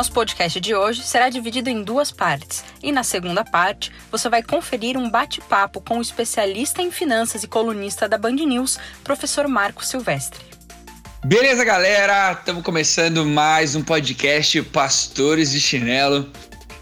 [0.00, 4.42] Nosso podcast de hoje será dividido em duas partes, e na segunda parte você vai
[4.42, 9.84] conferir um bate-papo com o especialista em finanças e colunista da Band News, professor Marco
[9.84, 10.40] Silvestre.
[11.22, 12.32] Beleza, galera?
[12.32, 16.32] Estamos começando mais um podcast Pastores de Chinelo.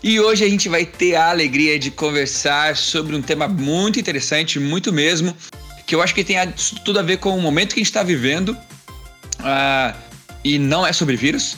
[0.00, 4.60] E hoje a gente vai ter a alegria de conversar sobre um tema muito interessante,
[4.60, 5.36] muito mesmo,
[5.88, 6.36] que eu acho que tem
[6.84, 8.50] tudo a ver com o momento que a gente está vivendo.
[9.40, 10.08] Uh,
[10.44, 11.56] e não é sobre vírus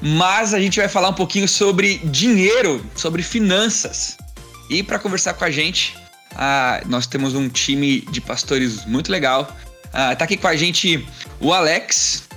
[0.00, 4.16] mas a gente vai falar um pouquinho sobre dinheiro, sobre finanças.
[4.70, 5.96] E para conversar com a gente,
[6.36, 9.48] ah, nós temos um time de pastores muito legal.
[9.92, 11.06] Ah, tá aqui com a gente
[11.40, 12.28] o Alex.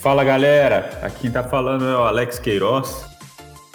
[0.00, 3.04] Fala galera, aqui tá falando é o Alex Queiroz.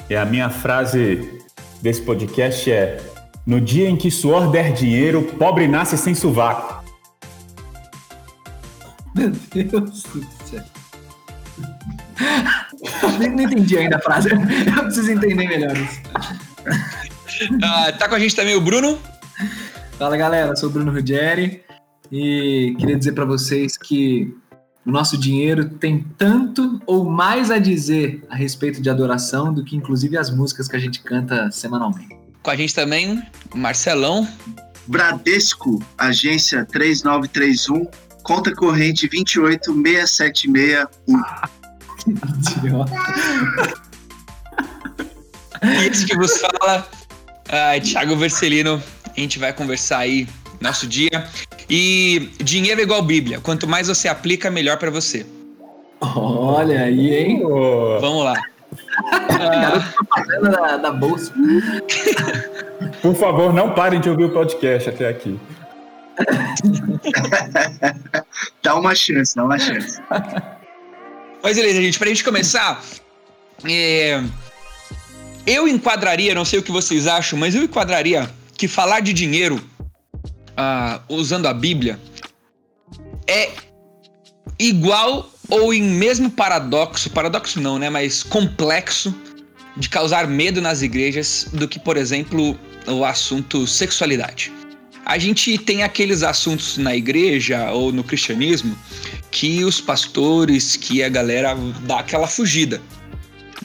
[0.10, 1.42] E a minha frase
[1.82, 3.02] desse podcast é:
[3.46, 6.84] No dia em que suor der dinheiro, pobre nasce sem sovaco.
[9.16, 10.64] Meu Deus do céu.
[13.18, 14.30] Não entendi ainda a frase.
[14.34, 16.02] Eu preciso entender melhor isso.
[17.64, 19.00] Ah, tá com a gente também o Bruno.
[19.98, 21.64] Fala galera, sou o Bruno Ruggeri
[22.12, 24.34] e queria dizer para vocês que
[24.86, 29.76] o nosso dinheiro tem tanto ou mais a dizer a respeito de adoração do que
[29.76, 32.16] inclusive as músicas que a gente canta semanalmente.
[32.42, 33.22] Com a gente também,
[33.54, 34.28] Marcelão.
[34.88, 37.88] Bradesco, agência 3931,
[38.24, 40.88] conta corrente 28676.
[45.64, 46.88] E esse que vos fala,
[47.48, 48.82] uh, Thiago Vercelino.
[49.16, 50.28] A gente vai conversar aí
[50.62, 51.28] nosso dia.
[51.70, 53.40] E dinheiro é igual Bíblia.
[53.40, 55.26] Quanto mais você aplica, melhor para você.
[56.00, 57.42] Olha aí, hein?
[58.00, 58.40] Vamos lá.
[59.28, 61.34] Garoto propaganda da, da bolsa.
[63.02, 65.40] Por favor, não parem de ouvir o podcast até aqui.
[68.64, 70.00] dá uma chance, dá uma chance.
[71.42, 72.84] Mas beleza, gente, pra gente começar,
[73.64, 74.22] é...
[75.46, 79.64] eu enquadraria, não sei o que vocês acham, mas eu enquadraria que falar de dinheiro
[80.58, 82.00] uh, usando a Bíblia
[83.28, 83.52] é
[84.58, 89.14] igual ou em mesmo paradoxo, paradoxo não, né, mas complexo
[89.78, 94.52] de causar medo nas igrejas do que, por exemplo, o assunto sexualidade.
[95.08, 98.78] A gente tem aqueles assuntos na igreja ou no cristianismo
[99.32, 102.82] que os pastores, que a galera dá aquela fugida,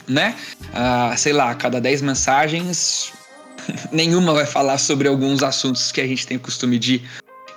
[0.07, 0.35] né?
[0.73, 3.11] Ah, sei lá, cada 10 mensagens,
[3.91, 7.01] nenhuma vai falar sobre alguns assuntos que a gente tem costume de,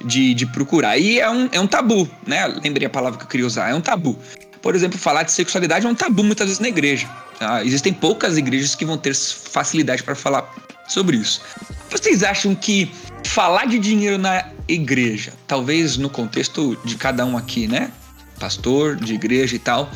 [0.05, 0.99] de, de procurar.
[0.99, 2.45] E é um, é um tabu, né?
[2.65, 4.19] Lembrei a palavra que eu queria usar, é um tabu.
[4.61, 7.09] Por exemplo, falar de sexualidade é um tabu muitas vezes na igreja.
[7.39, 10.53] Ah, existem poucas igrejas que vão ter facilidade para falar
[10.89, 11.41] sobre isso.
[11.89, 12.91] Vocês acham que
[13.27, 17.91] falar de dinheiro na igreja, talvez no contexto de cada um aqui, né?
[18.39, 19.91] Pastor, de igreja e tal,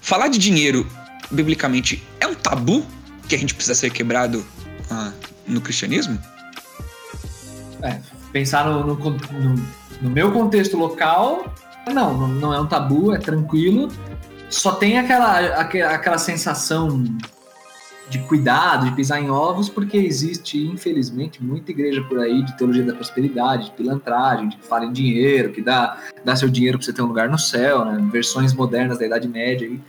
[0.00, 0.86] falar de dinheiro,
[1.30, 2.84] biblicamente, é um tabu
[3.28, 4.44] que a gente precisa ser quebrado
[4.90, 5.12] ah,
[5.46, 6.18] no cristianismo?
[7.82, 7.98] É,
[8.32, 9.54] pensar no, no, no,
[10.02, 11.54] no meu contexto local,
[11.92, 13.88] não, não é um tabu, é tranquilo.
[14.48, 17.04] Só tem aquela, aquela, aquela sensação
[18.10, 22.82] de cuidado, de pisar em ovos, porque existe, infelizmente, muita igreja por aí de teologia
[22.82, 26.86] da prosperidade, de pilantragem, de que fala em dinheiro, que dá, dá seu dinheiro para
[26.86, 28.04] você ter um lugar no céu, né?
[28.10, 29.66] versões modernas da Idade Média.
[29.68, 29.80] Aí.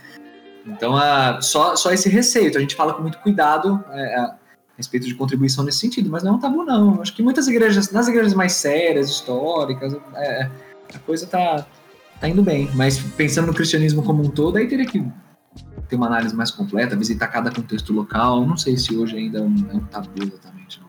[0.64, 2.56] Então, uh, só, só esse receio.
[2.56, 4.36] A gente fala com muito cuidado é, a
[4.76, 7.02] respeito de contribuição nesse sentido, mas não é um tabu, não.
[7.02, 10.48] Acho que muitas igrejas, nas igrejas mais sérias, históricas, é,
[10.94, 11.66] a coisa tá,
[12.20, 12.70] tá indo bem.
[12.76, 15.04] Mas pensando no cristianismo como um todo, aí teria que
[15.92, 18.46] ter uma análise mais completa, visitar cada contexto local.
[18.46, 20.80] Não sei se hoje ainda é um, é um tabu exatamente.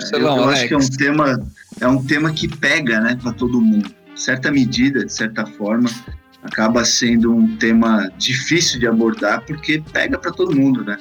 [0.00, 3.32] É, eu, eu acho que é um tema, é um tema que pega, né, para
[3.32, 3.92] todo mundo.
[4.14, 5.90] Certa medida, de certa forma,
[6.40, 10.98] acaba sendo um tema difícil de abordar porque pega para todo mundo, né?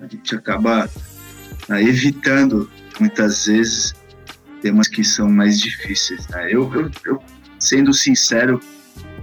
[0.00, 0.90] A gente acaba
[1.68, 2.68] né, evitando
[2.98, 3.94] muitas vezes
[4.60, 6.26] temas que são mais difíceis.
[6.28, 6.48] Né?
[6.50, 7.22] Eu, eu, eu,
[7.60, 8.58] sendo sincero,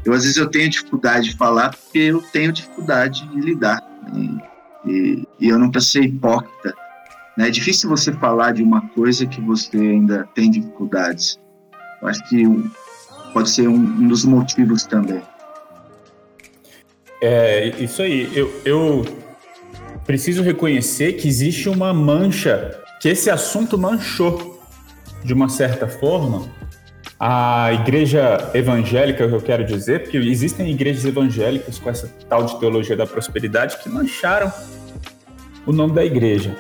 [0.06, 3.82] eu às vezes eu tenho dificuldade de falar porque eu tenho dificuldade de lidar.
[4.12, 4.38] Né?
[4.86, 6.74] E, e, eu não para ser hipócrita.
[7.38, 7.48] Né?
[7.48, 11.40] É difícil você falar de uma coisa que você ainda tem dificuldades.
[12.02, 12.44] Eu acho que
[13.32, 15.22] pode ser um, um dos motivos também.
[17.22, 18.30] É, isso aí.
[18.36, 19.06] Eu, eu
[20.06, 24.62] preciso reconhecer que existe uma mancha que esse assunto manchou,
[25.24, 26.50] de uma certa forma,
[27.20, 32.60] a igreja evangélica, que eu quero dizer, porque existem igrejas evangélicas com essa tal de
[32.60, 34.52] teologia da prosperidade que mancharam
[35.66, 36.56] o nome da igreja.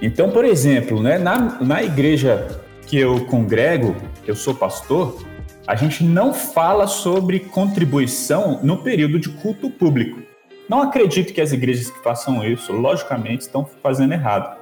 [0.00, 2.46] Então, por exemplo, né, na, na igreja
[2.86, 3.94] que eu congrego,
[4.24, 5.22] que eu sou pastor,
[5.66, 10.20] a gente não fala sobre contribuição no período de culto público.
[10.68, 14.56] Não acredito que as igrejas que façam isso, logicamente, estão fazendo errado.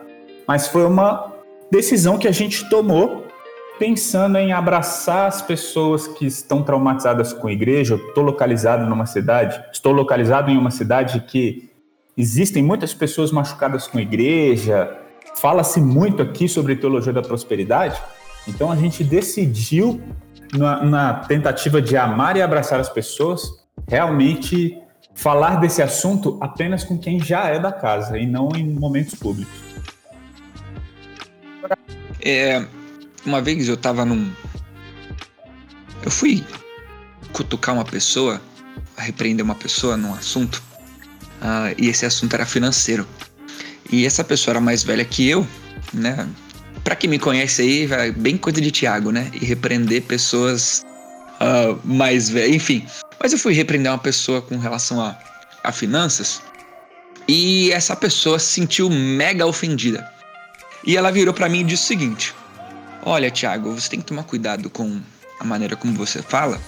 [0.47, 1.35] Mas foi uma
[1.71, 3.28] decisão que a gente tomou
[3.79, 7.95] pensando em abraçar as pessoas que estão traumatizadas com a igreja.
[7.95, 11.71] Estou localizado numa cidade, estou localizado em uma cidade que
[12.17, 14.99] existem muitas pessoas machucadas com a igreja.
[15.37, 18.01] Fala-se muito aqui sobre teologia da prosperidade.
[18.47, 20.01] Então a gente decidiu,
[20.57, 23.43] na, na tentativa de amar e abraçar as pessoas,
[23.87, 24.77] realmente
[25.15, 29.69] falar desse assunto apenas com quem já é da casa e não em momentos públicos.
[32.21, 32.65] É,
[33.29, 34.31] uma vez eu tava num.
[36.03, 36.45] Eu fui
[37.33, 38.41] cutucar uma pessoa,
[38.97, 40.63] repreender uma pessoa num assunto,
[41.43, 43.07] uh, e esse assunto era financeiro.
[43.91, 45.47] E essa pessoa era mais velha que eu,
[45.93, 46.29] né?
[46.83, 49.31] Pra quem me conhece aí, bem coisa de Tiago, né?
[49.35, 50.85] E repreender pessoas
[51.41, 52.87] uh, mais velhas, enfim.
[53.21, 55.19] Mas eu fui repreender uma pessoa com relação a,
[55.65, 56.41] a finanças,
[57.27, 60.11] e essa pessoa se sentiu mega ofendida.
[60.87, 62.35] E ela virou para mim e disse o seguinte:
[63.09, 65.01] Olha, Thiago, você tem que tomar cuidado com
[65.41, 66.61] a maneira como você fala,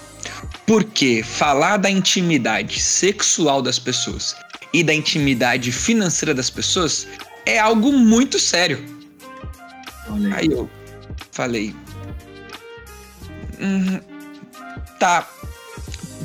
[0.65, 4.35] porque falar da intimidade sexual das pessoas
[4.73, 7.05] e da intimidade financeira das pessoas
[7.45, 8.83] é algo muito sério.
[10.09, 10.33] Olha aí.
[10.33, 10.67] aí eu
[11.31, 11.75] falei.
[13.59, 13.99] Hum,
[14.99, 15.29] tá.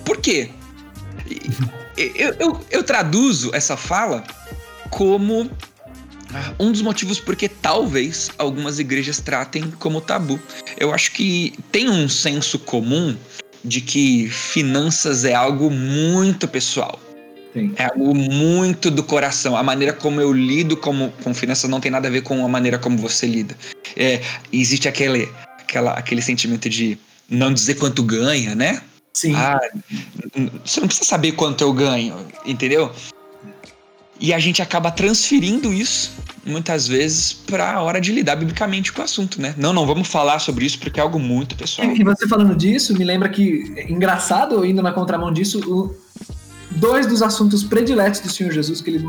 [0.02, 0.48] Por quê?
[1.94, 4.24] Eu, eu, eu traduzo essa fala
[4.88, 5.50] como
[6.58, 10.38] um dos motivos porque talvez algumas igrejas tratem como tabu.
[10.78, 13.16] Eu acho que tem um senso comum
[13.64, 17.00] de que finanças é algo muito pessoal.
[17.52, 17.72] Sim.
[17.76, 19.56] É algo muito do coração.
[19.56, 22.48] A maneira como eu lido como, com finanças não tem nada a ver com a
[22.48, 23.56] maneira como você lida.
[23.96, 24.20] É,
[24.52, 25.28] existe aquele,
[25.58, 26.98] aquela, aquele sentimento de
[27.28, 28.82] não dizer quanto ganha, né?
[29.14, 29.34] Sim.
[29.34, 29.58] Ah,
[30.62, 32.92] você não precisa saber quanto eu ganho, entendeu?
[34.20, 36.12] E a gente acaba transferindo isso,
[36.44, 39.54] muitas vezes, para a hora de lidar biblicamente com o assunto, né?
[39.58, 41.88] Não, não vamos falar sobre isso porque é algo muito pessoal.
[41.88, 45.94] E, você falando disso, me lembra que, engraçado, indo na contramão disso, o,
[46.70, 49.04] dois dos assuntos prediletos do Senhor Jesus, que ele,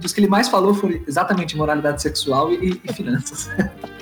[0.00, 3.48] dos que ele mais falou, foram exatamente moralidade sexual e, e finanças.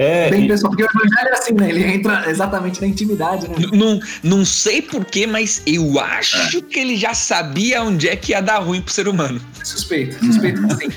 [0.00, 1.68] É, Bem pessoal, porque o evangelho é assim, né?
[1.68, 3.54] Ele entra exatamente na intimidade, né?
[3.70, 6.62] Não, não sei porquê, mas eu acho é.
[6.62, 9.38] que ele já sabia onde é que ia dar ruim pro ser humano.
[9.62, 10.88] Suspeito, suspeito sim.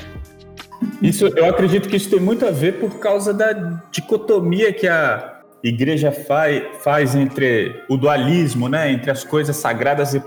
[1.01, 3.51] Isso, eu acredito que isso tem muito a ver por causa da
[3.91, 8.89] dicotomia que a igreja faz, faz entre o dualismo, né?
[8.89, 10.23] Entre as coisas sagradas e,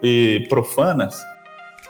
[0.00, 1.20] e profanas.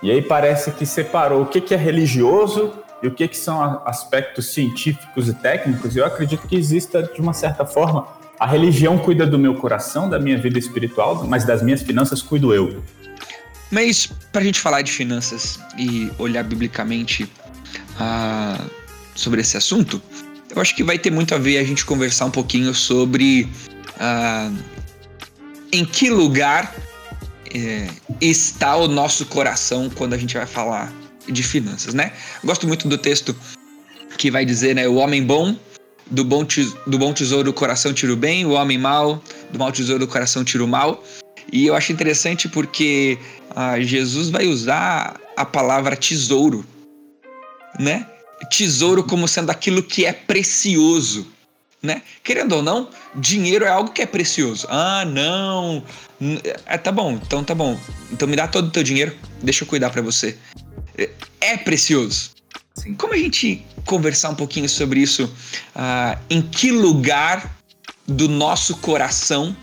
[0.03, 2.73] E aí parece que separou o que, que é religioso
[3.03, 7.33] e o que, que são aspectos científicos e técnicos, eu acredito que exista, de uma
[7.33, 8.07] certa forma,
[8.39, 12.55] a religião cuida do meu coração, da minha vida espiritual, mas das minhas finanças cuido
[12.55, 12.83] eu.
[13.71, 18.71] Mas, para a gente falar de finanças e olhar biblicamente uh,
[19.15, 20.01] sobre esse assunto,
[20.55, 23.49] eu acho que vai ter muito a ver a gente conversar um pouquinho sobre
[23.97, 24.57] uh,
[25.73, 26.73] em que lugar
[27.55, 27.89] eh,
[28.21, 30.93] está o nosso coração quando a gente vai falar
[31.29, 32.13] de finanças, né?
[32.45, 33.35] Gosto muito do texto
[34.19, 35.57] que vai dizer, né, o homem bom
[36.11, 36.47] do bom,
[36.87, 40.09] do bom tesouro do coração tira o bem, o homem mau do mau tesouro do
[40.11, 41.03] coração tira o mal.
[41.53, 43.19] E eu acho interessante porque
[43.55, 46.65] ah, Jesus vai usar a palavra tesouro,
[47.79, 48.07] né?
[48.51, 51.27] Tesouro como sendo aquilo que é precioso,
[51.83, 52.03] né?
[52.23, 54.67] Querendo ou não, dinheiro é algo que é precioso.
[54.71, 55.83] Ah, não.
[56.67, 57.79] É, tá bom, então tá bom.
[58.11, 60.37] Então me dá todo o teu dinheiro, deixa eu cuidar para você
[61.41, 62.31] é precioso.
[62.75, 62.95] Sim.
[62.95, 65.25] Como a gente conversar um pouquinho sobre isso?
[65.75, 67.57] Uh, em que lugar
[68.07, 69.57] do nosso coração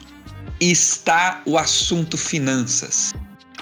[0.59, 3.13] está o assunto finanças?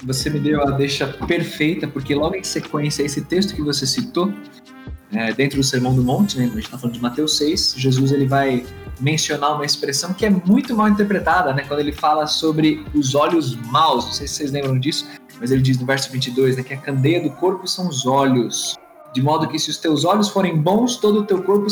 [0.04, 4.32] Você me deu a deixa perfeita, porque logo em sequência, esse texto que você citou,
[5.12, 8.12] é, dentro do Sermão do Monte, né, a gente está falando de Mateus 6, Jesus
[8.12, 8.64] ele vai
[9.00, 13.56] mencionar uma expressão que é muito mal interpretada, né, quando ele fala sobre os olhos
[13.56, 14.04] maus.
[14.04, 15.06] Não sei se vocês lembram disso,
[15.40, 18.76] mas ele diz no verso 22 né, que a candeia do corpo são os olhos,
[19.12, 21.66] de modo que se os teus olhos forem bons, todo o teu corpo,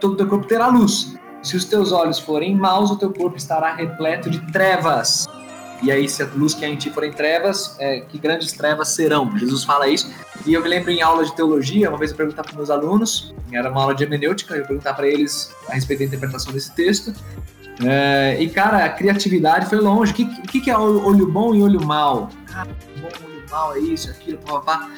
[0.00, 1.14] todo teu corpo terá luz.
[1.42, 5.26] Se os teus olhos forem maus, o teu corpo estará repleto de trevas.
[5.82, 8.88] e aí se a luz que há em ti forem trevas, é, que grandes trevas
[8.90, 9.36] serão.
[9.36, 10.08] Jesus fala isso.
[10.46, 13.34] E eu me lembro em aula de teologia, uma vez eu perguntar para meus alunos,
[13.50, 17.12] era uma aula de hermenêutica, eu perguntar para eles a respeito da interpretação desse texto.
[17.84, 20.12] É, e cara, a criatividade foi longe.
[20.12, 22.28] O que, que, que é olho bom e olho mal?
[22.46, 22.70] Cara,
[23.52, 24.90] mal é isso, aquilo, papá.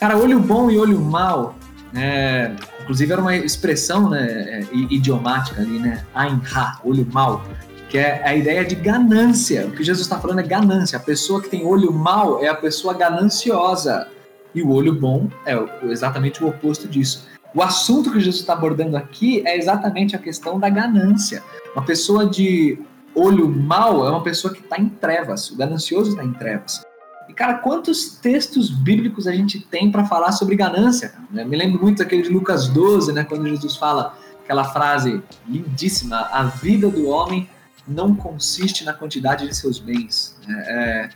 [0.00, 1.54] Cara, olho bom e olho mal
[1.94, 6.04] é, inclusive era uma expressão né, é, idiomática ali, né?
[6.14, 7.42] Ain ha, olho mal,
[7.88, 9.66] que é a ideia de ganância.
[9.66, 10.98] O que Jesus está falando é ganância.
[10.98, 14.08] A pessoa que tem olho mal é a pessoa gananciosa.
[14.54, 15.54] E o olho bom é
[15.84, 17.26] exatamente o oposto disso.
[17.54, 21.42] O assunto que Jesus está abordando aqui é exatamente a questão da ganância.
[21.74, 22.78] Uma pessoa de
[23.14, 25.50] olho mal é uma pessoa que está em trevas.
[25.50, 26.85] O ganancioso está em trevas.
[27.36, 31.12] Cara, quantos textos bíblicos a gente tem para falar sobre ganância?
[31.30, 31.44] Né?
[31.44, 36.44] Me lembro muito daquele de Lucas 12, né, quando Jesus fala aquela frase lindíssima: a
[36.44, 37.46] vida do homem
[37.86, 40.36] não consiste na quantidade de seus bens.
[40.48, 41.08] É, é,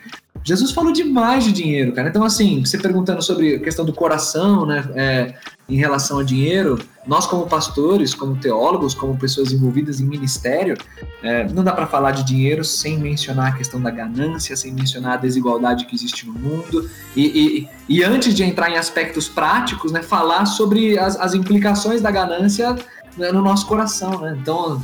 [0.43, 2.09] Jesus falou demais de dinheiro, cara.
[2.09, 5.35] Então, assim, você perguntando sobre a questão do coração, né, é,
[5.69, 10.77] em relação a dinheiro, nós como pastores, como teólogos, como pessoas envolvidas em ministério,
[11.23, 15.15] é, não dá para falar de dinheiro sem mencionar a questão da ganância, sem mencionar
[15.15, 19.93] a desigualdade que existe no mundo e, e, e antes de entrar em aspectos práticos,
[19.93, 22.75] né, falar sobre as, as implicações da ganância
[23.17, 24.37] né, no nosso coração, né?
[24.41, 24.81] Então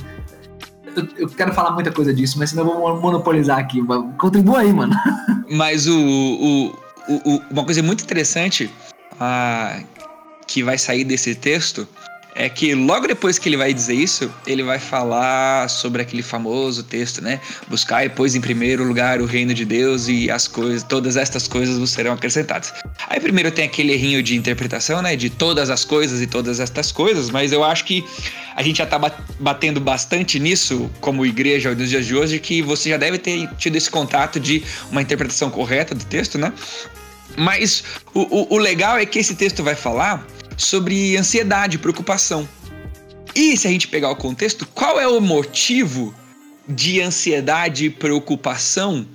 [1.17, 3.83] eu, quero falar muita coisa disso, mas senão eu vou monopolizar aqui.
[4.19, 4.95] Contribua aí, mano.
[5.51, 6.67] Mas o, o,
[7.09, 8.69] o, uma coisa muito interessante
[9.21, 9.81] ah,
[10.47, 11.87] que vai sair desse texto
[12.37, 16.83] é que logo depois que ele vai dizer isso, ele vai falar sobre aquele famoso
[16.83, 17.41] texto, né?
[17.67, 21.49] Buscar e pois em primeiro lugar o reino de Deus e as coisas, todas estas
[21.49, 22.75] coisas vos serão acrescentadas.
[23.09, 25.17] Aí primeiro tem aquele errinho de interpretação, né?
[25.17, 28.05] De todas as coisas e todas estas coisas, mas eu acho que
[28.55, 28.99] a gente já tá
[29.41, 33.77] batendo bastante nisso como igreja nos dias de hoje, que você já deve ter tido
[33.77, 36.53] esse contato de uma interpretação correta do texto, né?
[37.35, 42.49] Mas o, o, o legal é que esse texto vai falar sobre ansiedade, preocupação.
[43.35, 46.15] E se a gente pegar o contexto, qual é o motivo
[46.67, 49.07] de ansiedade e preocupação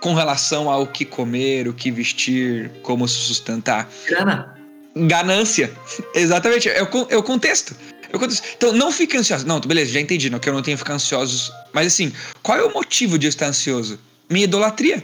[0.00, 3.90] com relação ao que comer, o que vestir, como se sustentar?
[4.06, 4.54] Grana.
[4.94, 5.72] Ganância.
[6.14, 6.68] Exatamente.
[6.68, 7.74] É o, é o contexto.
[8.12, 8.44] É o contexto.
[8.56, 9.46] Então não fique ansioso.
[9.46, 11.52] Não, beleza, já entendi, não, que eu não tenho que ficar ansioso.
[11.72, 13.98] Mas assim, qual é o motivo de eu estar ansioso?
[14.30, 15.02] Minha idolatria.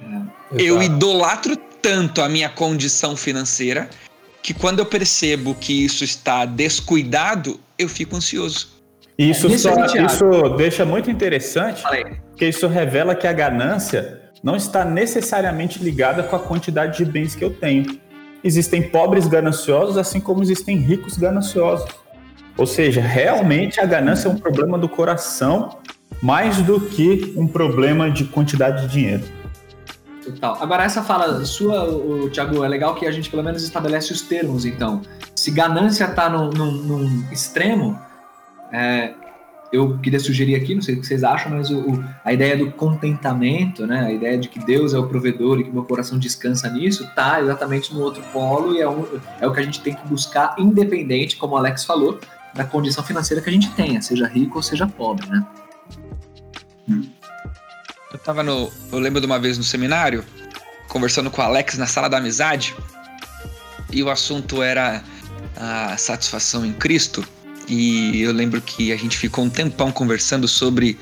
[0.00, 3.88] É, eu idolatro tanto a minha condição financeira
[4.46, 8.68] que quando eu percebo que isso está descuidado, eu fico ansioso.
[9.18, 11.82] Isso, só, isso deixa muito interessante,
[12.28, 17.34] porque isso revela que a ganância não está necessariamente ligada com a quantidade de bens
[17.34, 17.98] que eu tenho.
[18.44, 21.90] Existem pobres gananciosos, assim como existem ricos gananciosos.
[22.56, 25.78] Ou seja, realmente a ganância é um problema do coração
[26.22, 29.24] mais do que um problema de quantidade de dinheiro.
[30.26, 30.58] Total.
[30.60, 34.22] Agora, essa fala sua, o, Thiago, é legal que a gente pelo menos estabelece os
[34.22, 35.00] termos, então.
[35.36, 37.96] Se ganância tá num, num extremo,
[38.72, 39.14] é,
[39.72, 42.56] eu queria sugerir aqui, não sei o que vocês acham, mas o, o, a ideia
[42.56, 46.18] do contentamento, né, a ideia de que Deus é o provedor e que meu coração
[46.18, 49.06] descansa nisso, tá exatamente no outro polo e é, um,
[49.40, 52.18] é o que a gente tem que buscar, independente, como o Alex falou,
[52.52, 55.46] da condição financeira que a gente tenha, seja rico ou seja pobre, né?
[56.88, 57.15] Hum.
[58.12, 58.72] Eu tava no.
[58.92, 60.24] Eu lembro de uma vez no seminário,
[60.88, 62.74] conversando com o Alex na sala da amizade,
[63.92, 65.02] e o assunto era
[65.56, 67.26] a satisfação em Cristo.
[67.68, 70.98] E eu lembro que a gente ficou um tempão conversando sobre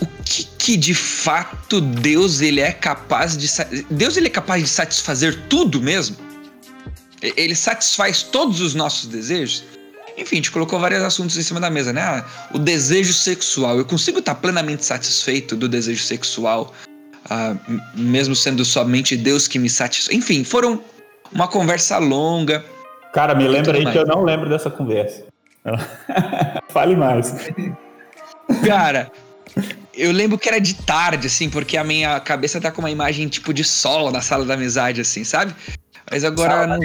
[0.00, 3.48] o que, que de fato Deus ele é capaz de
[3.90, 6.16] Deus ele é capaz de satisfazer tudo mesmo.
[7.20, 9.64] Ele satisfaz todos os nossos desejos.
[10.16, 12.00] Enfim, a gente colocou vários assuntos em cima da mesa, né?
[12.00, 13.78] Ah, o desejo sexual.
[13.78, 16.72] Eu consigo estar plenamente satisfeito do desejo sexual,
[17.28, 17.56] ah,
[17.94, 20.16] mesmo sendo somente Deus que me satisfaz.
[20.16, 20.80] Enfim, foram
[21.32, 22.64] uma conversa longa.
[23.12, 23.94] Cara, me lembra aí mais.
[23.94, 25.24] que eu não lembro dessa conversa.
[26.70, 27.34] Fale mais.
[28.66, 29.10] Cara,
[29.94, 33.28] eu lembro que era de tarde, assim, porque a minha cabeça tá com uma imagem
[33.28, 35.54] tipo de sol na sala da amizade, assim, sabe?
[36.10, 36.78] Mas agora não,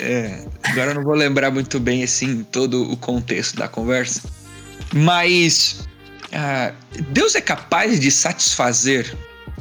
[0.00, 4.22] é, agora eu não vou lembrar muito bem assim todo o contexto da conversa.
[4.94, 5.86] Mas
[6.26, 6.74] uh,
[7.10, 9.14] Deus é capaz de satisfazer,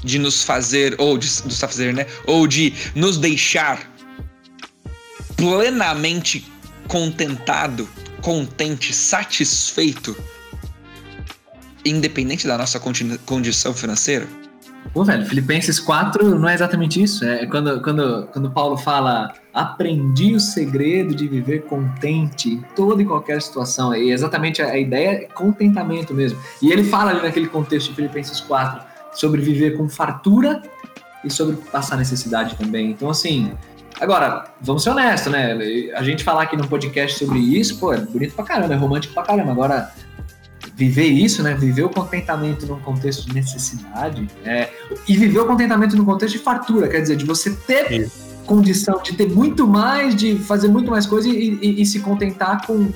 [0.03, 2.05] de nos fazer ou de nos fazer, né?
[2.25, 3.91] Ou de nos deixar
[5.35, 6.49] plenamente
[6.87, 7.89] contentado,
[8.21, 10.15] contente, satisfeito,
[11.83, 12.79] independente da nossa
[13.25, 14.27] condição financeira?
[14.93, 17.25] Pô, velho, Filipenses 4 não é exatamente isso.
[17.25, 23.05] É quando, quando, quando Paulo fala aprendi o segredo de viver contente em toda e
[23.05, 23.95] qualquer situação.
[23.95, 26.37] E exatamente a, a ideia é contentamento mesmo.
[26.61, 28.81] E ele fala ali naquele contexto de Filipenses 4
[29.13, 30.61] sobre viver com fartura
[31.23, 32.91] e sobre passar necessidade também.
[32.91, 33.51] Então, assim,
[33.99, 35.53] agora, vamos ser honestos, né?
[35.95, 39.13] A gente falar aqui no podcast sobre isso, pô, é bonito pra caramba, é romântico
[39.13, 39.51] pra caramba.
[39.51, 39.91] Agora,
[40.75, 41.55] viver isso, né?
[41.55, 44.69] Viver o contentamento num contexto de necessidade é,
[45.07, 48.11] e viver o contentamento num contexto de fartura, quer dizer, de você ter isso.
[48.45, 52.67] condição de ter muito mais, de fazer muito mais coisa e, e, e se contentar
[52.67, 52.91] com,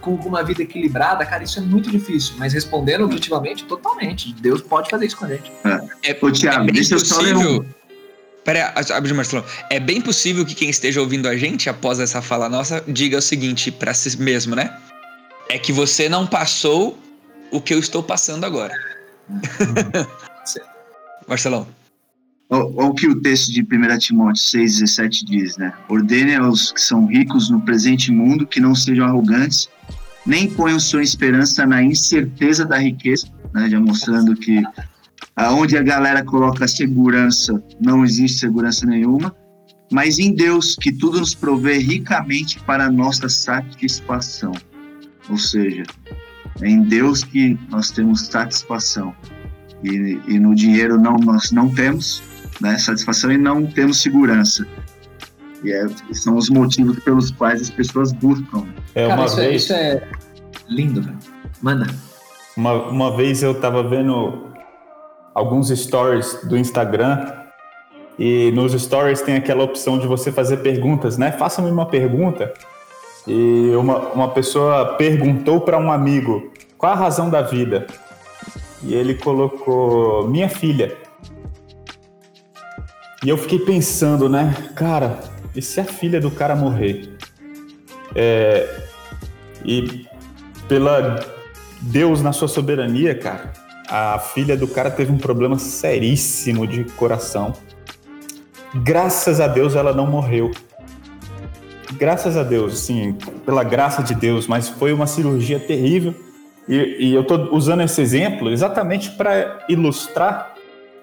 [0.00, 2.34] com uma vida equilibrada, cara, isso é muito difícil.
[2.38, 4.32] Mas respondendo objetivamente, totalmente.
[4.34, 5.50] Deus pode fazer isso com a gente.
[5.64, 7.64] É, é, Ô, Thiago, é deixa eu só ler um...
[8.44, 8.74] Pera,
[9.14, 13.16] Marcelo, é bem possível que quem esteja ouvindo a gente após essa fala nossa diga
[13.16, 14.76] o seguinte para si mesmo, né?
[15.48, 16.98] É que você não passou
[17.54, 18.74] o que eu estou passando agora.
[21.28, 21.68] Marcelão.
[22.50, 25.72] Olha o que o texto de 1 Timóteo 6,17 diz, né?
[25.88, 29.68] Ordene aos que são ricos no presente mundo que não sejam arrogantes,
[30.26, 33.70] nem ponham sua esperança na incerteza da riqueza, né?
[33.70, 34.62] já mostrando que
[35.36, 39.34] aonde a galera coloca segurança, não existe segurança nenhuma,
[39.92, 44.52] mas em Deus, que tudo nos provê ricamente para a nossa satisfação.
[45.30, 45.84] Ou seja,
[46.60, 49.14] é em Deus que nós temos satisfação.
[49.82, 52.22] E, e no dinheiro não, nós não temos
[52.60, 54.66] né, satisfação e não temos segurança.
[55.62, 58.66] E é, são os motivos pelos quais as pessoas buscam.
[58.94, 59.52] É, uma Cara, isso, é, vez...
[59.52, 60.08] é, isso é
[60.68, 61.18] lindo, velho.
[61.62, 61.86] Manda.
[62.56, 64.52] Uma, uma vez eu tava vendo
[65.34, 67.32] alguns stories do Instagram
[68.18, 71.32] e nos stories tem aquela opção de você fazer perguntas, né?
[71.32, 72.52] Faça-me uma pergunta
[73.26, 77.86] e uma, uma pessoa perguntou para um amigo qual a razão da vida.
[78.82, 80.94] E ele colocou minha filha.
[83.24, 85.18] E eu fiquei pensando, né, cara,
[85.56, 87.16] e se a filha do cara morrer?
[88.14, 88.82] É,
[89.64, 90.06] e
[90.68, 91.20] pela
[91.80, 93.52] Deus na sua soberania, cara,
[93.88, 97.54] a filha do cara teve um problema seríssimo de coração.
[98.74, 100.50] Graças a Deus ela não morreu
[101.94, 106.14] graças a Deus, assim, pela graça de Deus, mas foi uma cirurgia terrível.
[106.68, 110.54] E, e eu estou usando esse exemplo exatamente para ilustrar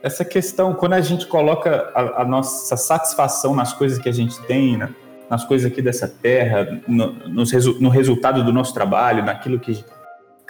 [0.01, 0.73] essa questão.
[0.73, 4.89] Quando a gente coloca a, a, nossa satisfação nas coisas que a gente tem, né,
[5.29, 7.13] nas coisas aqui dessa terra, no,
[7.79, 9.83] no resultado do nosso trabalho, naquilo que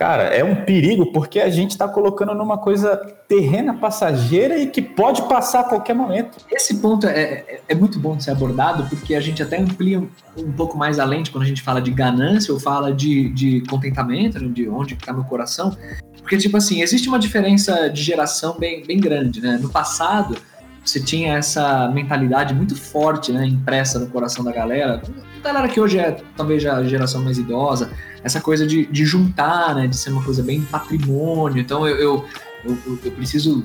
[0.01, 4.81] Cara, é um perigo porque a gente está colocando numa coisa terrena, passageira e que
[4.81, 6.39] pode passar a qualquer momento.
[6.51, 9.99] Esse ponto é, é, é muito bom de ser abordado porque a gente até amplia
[9.99, 13.61] um, um pouco mais além quando a gente fala de ganância ou fala de, de
[13.69, 15.77] contentamento, né, de onde está meu coração.
[16.17, 19.59] Porque, tipo assim, existe uma diferença de geração bem, bem grande, né?
[19.61, 20.35] No passado,
[20.83, 24.99] você tinha essa mentalidade muito forte, né, impressa no coração da galera,
[25.43, 27.91] galera que hoje é talvez a geração mais idosa,
[28.23, 29.88] essa coisa de, de juntar, né?
[29.88, 31.60] De ser uma coisa bem patrimônio.
[31.60, 32.25] Então eu, eu,
[32.65, 33.63] eu, eu preciso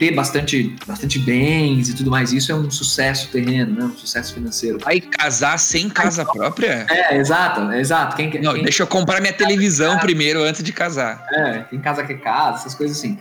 [0.00, 2.32] ter bastante, bastante bens e tudo mais.
[2.32, 3.84] Isso é um sucesso terreno, né?
[3.84, 4.78] Um sucesso financeiro.
[4.86, 6.86] Aí casar sem casa Aí, própria?
[6.88, 8.16] É, exato, exato.
[8.16, 11.26] Quem, Não, quem, deixa eu comprar minha televisão primeiro antes de casar.
[11.32, 13.18] É, quem casa quer casa, essas coisas assim.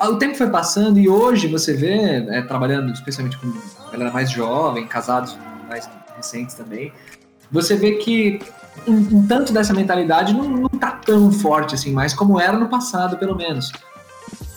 [0.00, 3.50] O tempo foi passando e hoje você vê, é, trabalhando especialmente com
[3.90, 6.92] galera mais jovem, casados mais recentes também,
[7.50, 8.40] você vê que
[8.86, 12.68] um, um tanto dessa mentalidade não, não tá tão forte assim, mais como era no
[12.68, 13.72] passado, pelo menos.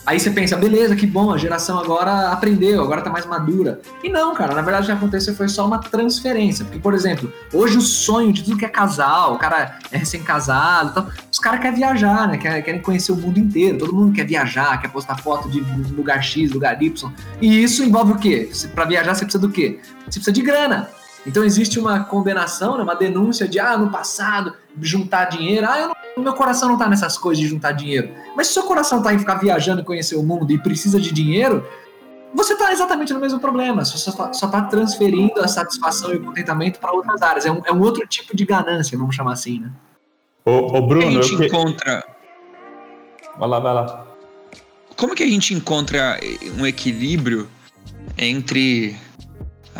[0.06, 3.80] Aí você pensa, beleza, que bom, a geração agora aprendeu, agora tá mais madura.
[4.02, 6.64] E não, cara, na verdade o que aconteceu foi só uma transferência.
[6.64, 10.90] Porque, por exemplo, hoje o sonho de tudo que é casal, o cara é recém-casado,
[10.90, 12.38] então, os caras querem viajar, né?
[12.38, 13.78] Querem conhecer o mundo inteiro.
[13.78, 15.60] Todo mundo quer viajar, quer postar foto de
[15.92, 17.12] lugar X, lugar Y.
[17.40, 18.50] E isso envolve o quê?
[18.74, 19.78] Para viajar você precisa do quê?
[20.06, 20.88] Você precisa de grana.
[21.26, 25.66] Então existe uma condenação, né, uma denúncia de, ah, no passado, juntar dinheiro.
[25.68, 28.10] Ah, não, meu coração não tá nessas coisas de juntar dinheiro.
[28.34, 31.12] Mas se seu coração tá em ficar viajando e conhecer o mundo e precisa de
[31.12, 31.66] dinheiro,
[32.34, 33.84] você tá exatamente no mesmo problema.
[33.84, 37.44] Você só tá, só tá transferindo a satisfação e o contentamento para outras áreas.
[37.44, 39.70] É um, é um, outro tipo de ganância, vamos chamar assim, né?
[40.44, 41.44] Ô, ô Bruno, a gente eu...
[41.44, 42.04] encontra.
[43.38, 44.06] Vai lá, vai lá.
[44.96, 46.18] Como que a gente encontra
[46.58, 47.48] um equilíbrio
[48.16, 48.96] entre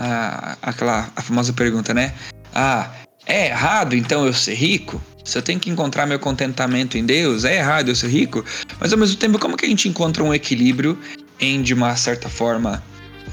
[0.00, 2.14] a, aquela a famosa pergunta, né?
[2.54, 2.90] Ah,
[3.26, 5.00] é errado então eu ser rico?
[5.22, 8.44] Se eu tenho que encontrar meu contentamento em Deus, é errado eu ser rico?
[8.80, 10.98] Mas ao mesmo tempo, como que a gente encontra um equilíbrio
[11.38, 12.82] em, de uma certa forma,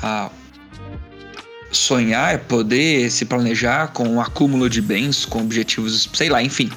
[0.04, 0.30] a
[1.72, 6.70] sonhar, poder se planejar com um acúmulo de bens, com objetivos, sei lá, enfim.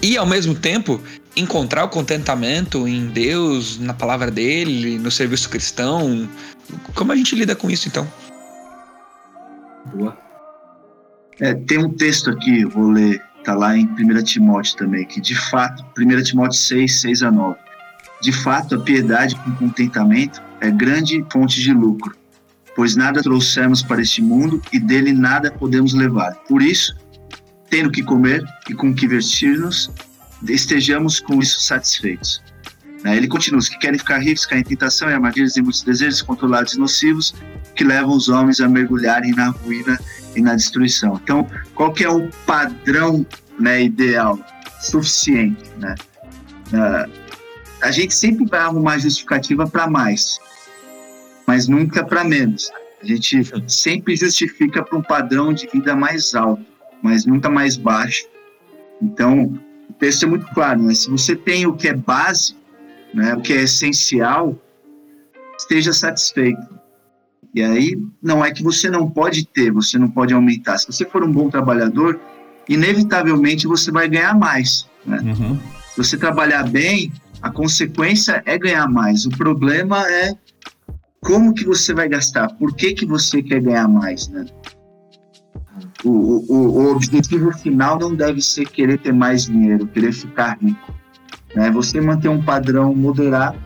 [0.00, 1.00] E ao mesmo tempo,
[1.36, 6.28] encontrar o contentamento em Deus, na palavra dele, no serviço cristão.
[6.94, 8.06] Como a gente lida com isso então?
[9.94, 10.16] Boa.
[11.40, 15.36] É, tem um texto aqui, vou ler, tá lá em 1 Timóteo também, que de
[15.36, 17.56] fato, 1 Timóteo 6, 6 a 9,
[18.20, 22.16] De fato, a piedade com contentamento é grande fonte de lucro,
[22.74, 26.34] pois nada trouxemos para este mundo e dele nada podemos levar.
[26.48, 26.96] Por isso,
[27.70, 29.90] tendo que comer e com que vestir-nos,
[30.48, 32.42] estejamos com isso satisfeitos.
[33.02, 33.16] Né?
[33.16, 36.22] Ele continua: os que querem ficar ricos caem em tentação e armadilhas e muitos desejos
[36.22, 37.34] controlados e nocivos
[37.74, 39.98] que levam os homens a mergulharem na ruína
[40.34, 41.20] e na destruição.
[41.22, 43.26] Então, qual que é o padrão
[43.58, 44.38] né, ideal,
[44.80, 45.64] suficiente?
[45.78, 45.94] Né?
[46.72, 47.28] Uh,
[47.80, 50.40] a gente sempre vai arrumar justificativa para mais,
[51.46, 52.70] mas nunca para menos.
[53.00, 56.64] A gente sempre justifica para um padrão de vida mais alto,
[57.00, 58.26] mas nunca mais baixo.
[59.00, 59.56] Então,
[59.88, 60.92] o texto é muito claro, né?
[60.94, 62.57] Se você tem o que é base,
[63.14, 64.56] né, o que é essencial,
[65.58, 66.78] esteja satisfeito.
[67.54, 70.78] E aí, não é que você não pode ter, você não pode aumentar.
[70.78, 72.20] Se você for um bom trabalhador,
[72.68, 74.88] inevitavelmente você vai ganhar mais.
[75.04, 75.18] Né?
[75.20, 75.58] Uhum.
[75.90, 79.24] Se você trabalhar bem, a consequência é ganhar mais.
[79.24, 80.36] O problema é
[81.20, 84.46] como que você vai gastar, por que, que você quer ganhar mais, né?
[86.04, 90.94] O, o, o objetivo final não deve ser querer ter mais dinheiro, querer ficar rico.
[91.54, 91.70] Né?
[91.70, 93.58] Você manter um padrão moderado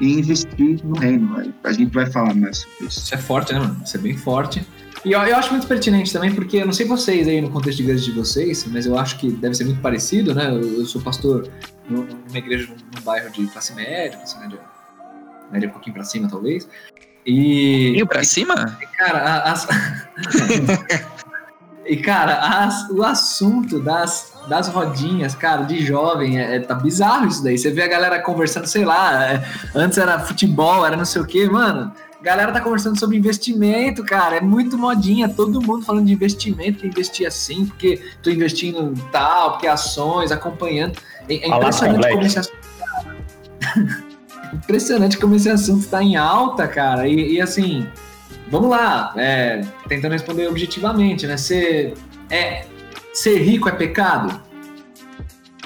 [0.00, 1.52] e investir no reino.
[1.62, 3.00] A gente vai falar mais sobre isso.
[3.00, 3.80] Isso é forte, né, mano?
[3.84, 4.66] Isso é bem forte.
[5.04, 7.78] E eu, eu, acho muito pertinente também, porque eu não sei vocês aí no contexto
[7.78, 10.48] de igreja de vocês, mas eu acho que deve ser muito parecido, né?
[10.48, 11.48] Eu, eu sou pastor
[11.88, 12.06] numa
[12.38, 14.60] igreja num, num, bairro de classe média, classe média,
[15.50, 16.68] média um pouquinho pra cima, talvez.
[17.26, 17.98] E.
[17.98, 18.78] E pra cima?
[18.96, 19.66] Cara, as.
[21.86, 27.26] e, cara, as, o assunto das das rodinhas, cara, de jovem, é, é, tá bizarro
[27.28, 27.56] isso daí.
[27.56, 31.26] Você vê a galera conversando, sei lá, é, antes era futebol, era não sei o
[31.26, 31.92] que, mano.
[32.20, 34.36] A galera tá conversando sobre investimento, cara.
[34.36, 39.52] É muito modinha, todo mundo falando de investimento, que investir assim, porque tô investindo tal,
[39.52, 40.98] porque ações, acompanhando.
[41.28, 42.58] É, é impressionante como esse assunto.
[44.54, 47.08] impressionante como esse assunto tá em alta, cara.
[47.08, 47.88] E, e assim,
[48.52, 51.36] vamos lá, é, tentando responder objetivamente, né?
[51.36, 51.92] Você
[52.30, 52.66] é,
[53.12, 54.40] Ser rico é pecado?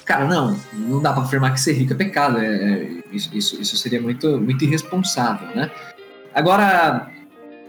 [0.04, 2.38] Cara, não, não dá para afirmar que ser rico é pecado.
[2.38, 5.70] É, é, isso, isso, seria muito, muito irresponsável, né?
[6.34, 7.08] Agora,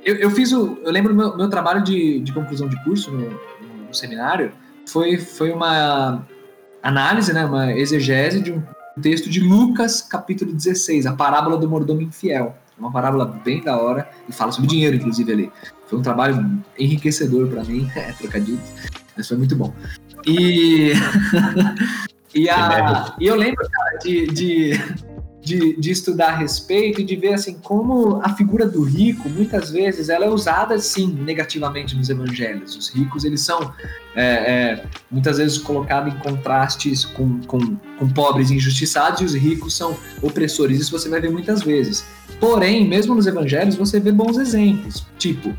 [0.03, 0.79] eu, eu fiz o.
[0.83, 3.29] Eu lembro meu, meu trabalho de, de conclusão de curso no,
[3.87, 4.51] no, seminário
[4.87, 6.25] foi, foi uma
[6.81, 8.63] análise, né, uma exegese de um
[9.01, 12.57] texto de Lucas, capítulo 16, a parábola do mordomo infiel.
[12.79, 15.51] Uma parábola bem da hora e fala sobre dinheiro, inclusive, ali.
[15.87, 18.61] Foi um trabalho enriquecedor para mim, é, trocadilho.
[19.17, 19.73] Isso foi muito bom.
[20.25, 20.91] E,
[22.35, 24.71] e, a, e eu lembro, cara, de, de,
[25.47, 29.71] de, de, estudar a respeito e de ver assim como a figura do rico, muitas
[29.71, 32.75] vezes, ela é usada sim negativamente nos evangelhos.
[32.75, 33.71] Os ricos, eles são
[34.13, 39.73] é, é, muitas vezes colocados em contrastes com, com, com pobres injustiçados e os ricos
[39.73, 40.81] são opressores.
[40.81, 42.05] Isso você vai ver muitas vezes.
[42.41, 45.07] Porém, mesmo nos evangelhos, você vê bons exemplos.
[45.17, 45.55] Tipo,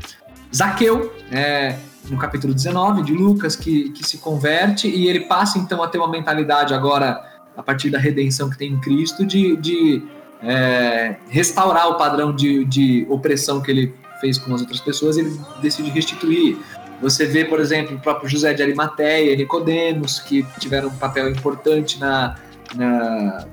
[0.55, 5.81] Zaqueu, é, no capítulo 19 de Lucas, que, que se converte e ele passa então
[5.81, 7.23] a ter uma mentalidade agora,
[7.59, 10.01] a partir da redenção que tem em Cristo, de, de
[10.41, 15.37] é, restaurar o padrão de, de opressão que ele fez com as outras pessoas, ele
[15.61, 16.57] decide restituir.
[17.01, 21.99] Você vê, por exemplo, o próprio José de Arimateia, Nicodemos, que tiveram um papel importante
[21.99, 22.37] na,
[22.75, 23.45] na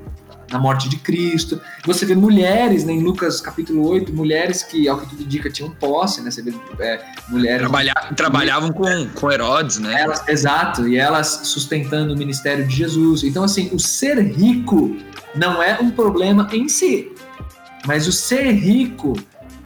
[0.57, 1.61] na morte de Cristo.
[1.85, 5.71] Você vê mulheres, né, em Lucas capítulo 8, mulheres que, ao que tudo indica, tinham
[5.71, 6.31] posse, né?
[6.31, 7.61] Você vê é, mulheres.
[7.61, 10.01] Trabalha, trabalhavam com, com Herodes, né?
[10.01, 13.23] Elas, exato, e elas sustentando o ministério de Jesus.
[13.23, 14.97] Então, assim, o ser rico
[15.35, 17.13] não é um problema em si,
[17.87, 19.15] mas o ser rico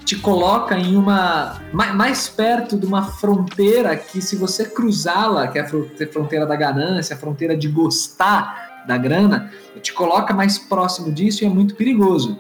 [0.05, 5.63] te coloca em uma mais perto de uma fronteira que se você cruzá-la, que é
[5.63, 11.45] a fronteira da ganância, a fronteira de gostar da grana, te coloca mais próximo disso
[11.45, 12.39] e é muito perigoso.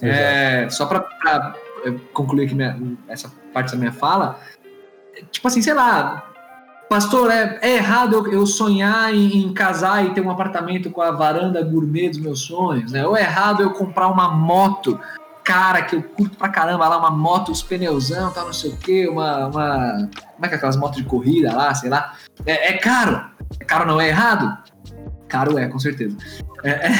[0.00, 1.54] É, só para
[2.12, 2.76] concluir aqui minha,
[3.08, 4.40] essa parte da minha fala,
[5.30, 6.28] tipo assim, sei lá,
[6.88, 11.12] pastor, é, é errado eu, sonhar em, em, casar e ter um apartamento com a
[11.12, 13.06] varanda gourmet dos meus sonhos, né?
[13.06, 14.98] Ou é errado eu comprar uma moto
[15.44, 18.76] cara que eu curto pra caramba lá, uma moto, os pneuzão, tal, não sei o
[18.76, 20.08] quê, uma, uma.
[20.34, 22.14] Como é que é aquelas motos de corrida lá, sei lá.
[22.44, 23.24] É, é caro.
[23.60, 24.56] É caro não é errado?
[25.32, 26.14] Caro é, com certeza.
[26.62, 26.92] É, é,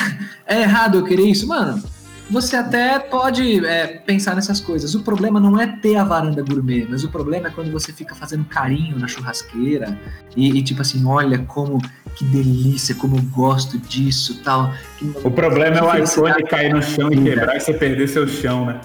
[0.46, 1.46] é errado eu querer isso?
[1.46, 1.82] Mano,
[2.30, 4.94] você até pode é, pensar nessas coisas.
[4.94, 8.14] O problema não é ter a varanda gourmet, mas o problema é quando você fica
[8.14, 10.00] fazendo carinho na churrasqueira
[10.34, 11.78] e, e tipo assim, olha como
[12.16, 14.72] que delícia, como eu gosto disso tal.
[15.22, 18.64] o problema é o iPhone cair no chão e quebrar e você perder seu chão,
[18.64, 18.80] né?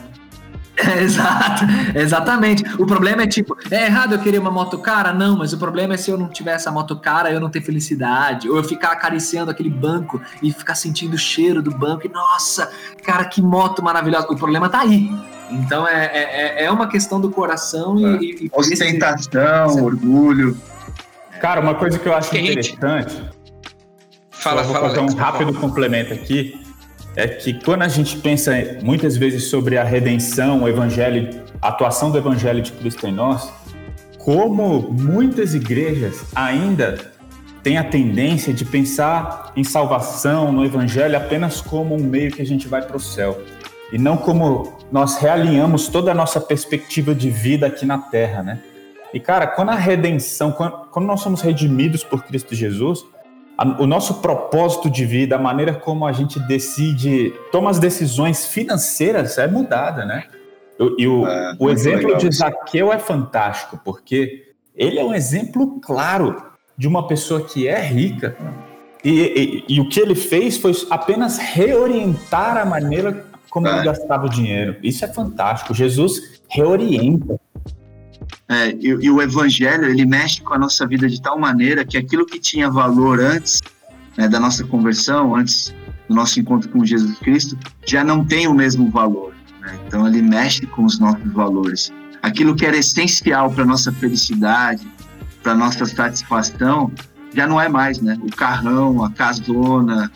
[0.77, 1.63] É, exato,
[1.95, 2.63] exatamente.
[2.79, 5.11] O problema é tipo, é errado eu querer uma moto cara?
[5.11, 7.61] Não, mas o problema é se eu não tiver essa moto cara, eu não ter
[7.61, 8.49] felicidade.
[8.49, 12.71] Ou eu ficar acariciando aquele banco e ficar sentindo o cheiro do banco e, nossa,
[13.03, 14.27] cara, que moto maravilhosa.
[14.29, 15.09] O problema tá aí.
[15.49, 18.17] Então é, é, é uma questão do coração é.
[18.21, 18.51] e, e.
[18.53, 19.81] Ostentação, esse...
[19.81, 20.57] orgulho.
[21.41, 23.23] Cara, uma coisa que eu acho interessante.
[24.31, 24.89] Fala, vou fala.
[24.89, 26.66] fazer um rápido complemento aqui
[27.17, 28.53] é que quando a gente pensa
[28.83, 33.51] muitas vezes sobre a redenção, o evangelho, a atuação do evangelho de Cristo em nós,
[34.19, 37.11] como muitas igrejas ainda
[37.63, 42.45] têm a tendência de pensar em salvação, no evangelho apenas como um meio que a
[42.45, 43.41] gente vai para o céu
[43.91, 48.59] e não como nós realinhamos toda a nossa perspectiva de vida aqui na terra, né?
[49.11, 53.03] E cara, quando a redenção, quando, quando nós somos redimidos por Cristo Jesus,
[53.57, 58.45] a, o nosso propósito de vida, a maneira como a gente decide, toma as decisões
[58.45, 60.25] financeiras é mudada, né?
[60.97, 62.19] E o, é, o exemplo legal.
[62.19, 66.43] de Zaqueu é fantástico, porque ele é um exemplo claro
[66.77, 68.37] de uma pessoa que é rica.
[69.03, 73.75] E, e, e o que ele fez foi apenas reorientar a maneira como é.
[73.75, 74.75] ele gastava o dinheiro.
[74.83, 75.73] Isso é fantástico.
[75.73, 77.39] Jesus reorienta.
[78.49, 81.97] É, e, e, o evangelho, ele mexe com a nossa vida de tal maneira que
[81.97, 83.61] aquilo que tinha valor antes
[84.17, 85.73] né, da nossa conversão, antes
[86.07, 89.33] do nosso encontro com Jesus Cristo, já não tem o mesmo valor.
[89.61, 89.77] Né?
[89.85, 91.91] Então, ele mexe com os nossos valores.
[92.21, 94.87] Aquilo que era essencial para nossa felicidade,
[95.43, 96.91] para nossa satisfação,
[97.33, 98.17] já não é mais, né?
[98.23, 100.11] O carrão, a casona,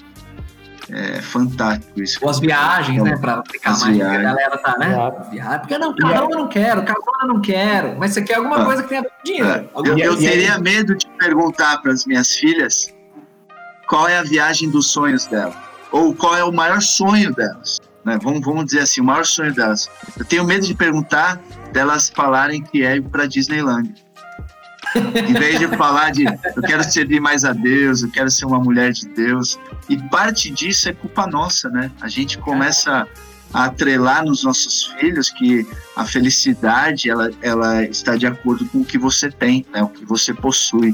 [0.93, 2.19] é fantástico isso.
[2.21, 3.17] Ou as viagens, então, né?
[3.17, 3.95] Pra ficar mais.
[3.95, 4.19] Viagens.
[4.19, 5.11] A galera tá, né?
[5.31, 5.59] Viagem.
[5.59, 7.95] Porque não, carro eu não quero, carona eu não quero.
[7.97, 9.47] Mas você quer alguma ah, coisa que tenha dinheiro.
[9.47, 9.65] É.
[9.85, 12.93] Eu, eu teria medo de perguntar para as minhas filhas
[13.87, 15.55] qual é a viagem dos sonhos dela.
[15.91, 17.79] Ou qual é o maior sonho delas.
[18.03, 18.19] Né?
[18.21, 19.89] Vamos, vamos dizer assim, o maior sonho delas.
[20.17, 23.93] Eu tenho medo de perguntar delas falarem que é ir para Disneyland
[24.95, 28.59] em vez de falar de eu quero servir mais a Deus, eu quero ser uma
[28.59, 29.59] mulher de Deus.
[29.89, 31.91] E parte disso é culpa nossa, né?
[32.01, 33.07] A gente começa
[33.53, 38.85] a atrelar nos nossos filhos que a felicidade ela, ela está de acordo com o
[38.85, 39.83] que você tem, né?
[39.83, 40.93] o que você possui.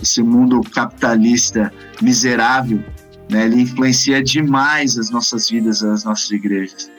[0.00, 2.82] Esse mundo capitalista miserável,
[3.28, 3.44] né?
[3.44, 6.90] ele influencia demais as nossas vidas, as nossas igrejas.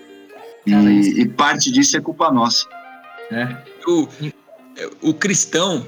[0.68, 2.68] E, e parte disso é culpa nossa.
[3.32, 3.58] É.
[3.88, 4.08] O,
[5.02, 5.84] o cristão,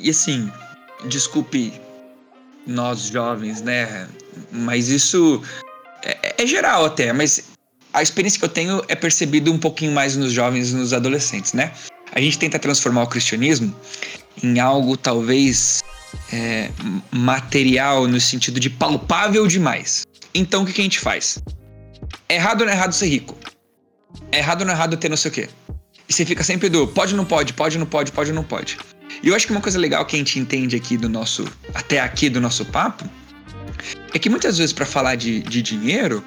[0.00, 0.50] e assim,
[1.06, 1.72] desculpe
[2.66, 4.08] nós jovens, né?
[4.52, 5.42] Mas isso
[6.02, 7.44] é, é, geral até, mas
[7.92, 11.52] a experiência que eu tenho é percebido um pouquinho mais nos jovens e nos adolescentes,
[11.52, 11.72] né?
[12.12, 13.74] A gente tenta transformar o cristianismo
[14.42, 15.82] em algo talvez
[16.32, 16.70] é,
[17.10, 20.06] material no sentido de palpável demais.
[20.34, 21.38] Então o que, que a gente faz?
[22.28, 23.36] É errado ou não é errado ser rico?
[24.32, 25.48] É errado ou não é errado ter não sei o quê?
[26.08, 28.36] E você fica sempre do pode ou não pode, pode ou não pode, pode ou
[28.36, 28.78] não pode.
[29.22, 32.00] E eu acho que uma coisa legal que a gente entende aqui do nosso, até
[32.00, 33.04] aqui do nosso papo,
[34.14, 36.24] é que muitas vezes para falar de, de dinheiro,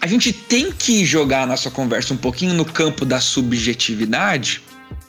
[0.00, 4.62] a gente tem que jogar a nossa conversa um pouquinho no campo da subjetividade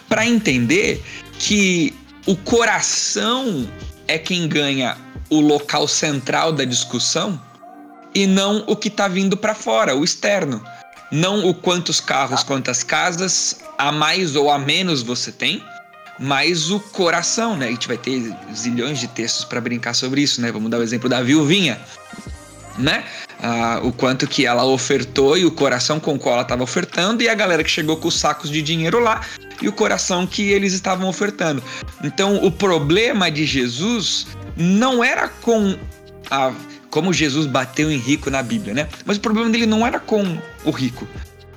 [0.09, 1.01] para entender
[1.39, 1.93] que
[2.25, 3.67] o coração
[4.07, 4.97] é quem ganha
[5.29, 7.41] o local central da discussão
[8.13, 10.61] e não o que está vindo para fora, o externo.
[11.11, 15.63] Não o quantos carros, quantas casas, a mais ou a menos você tem,
[16.21, 17.67] mas o coração, né?
[17.67, 20.51] A gente vai ter zilhões de textos para brincar sobre isso, né?
[20.51, 21.81] Vamos dar o exemplo da viuvinha,
[22.77, 23.03] né?
[23.41, 27.23] Ah, o quanto que ela ofertou e o coração com o qual ela estava ofertando
[27.23, 29.21] e a galera que chegou com os sacos de dinheiro lá
[29.59, 31.63] e o coração que eles estavam ofertando.
[32.03, 35.75] Então, o problema de Jesus não era com
[36.29, 36.53] a
[36.91, 38.89] como Jesus bateu em rico na Bíblia, né?
[39.05, 41.07] Mas o problema dele não era com o rico.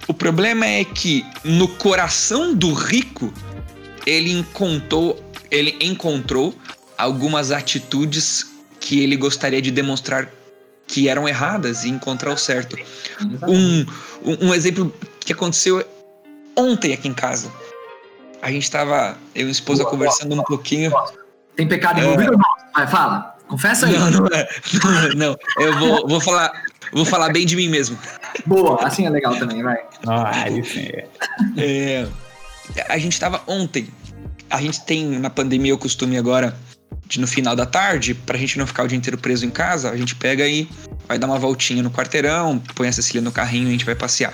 [0.07, 3.35] O problema é que no coração do rico
[4.07, 6.55] ele encontrou, ele encontrou
[6.97, 8.47] algumas atitudes
[8.81, 10.29] que ele gostaria de demonstrar
[10.87, 12.77] que eram erradas e encontrar o certo.
[13.49, 13.87] Um,
[14.23, 15.85] um, exemplo que aconteceu
[16.57, 17.51] ontem aqui em casa.
[18.43, 20.93] A gente estava, eu e a esposa boa, conversando boa, um pouquinho.
[21.57, 22.45] Tem pecado envolvido ou não?
[22.75, 23.35] Vai, fala.
[23.49, 23.99] Confessa aí.
[23.99, 24.49] Não, não é.
[25.17, 26.51] Não, eu vou, vou falar,
[26.93, 27.99] vou falar bem de mim mesmo.
[28.47, 29.79] Boa, assim é legal também, vai.
[30.07, 31.07] Ah, isso é.
[31.57, 32.07] é
[32.89, 33.89] a gente estava ontem.
[34.51, 36.57] A gente tem na pandemia o costume agora
[37.07, 39.91] de no final da tarde, pra gente não ficar o dia inteiro preso em casa,
[39.91, 40.69] a gente pega e
[41.07, 43.95] vai dar uma voltinha no quarteirão, põe a Cecília no carrinho e a gente vai
[43.95, 44.33] passear.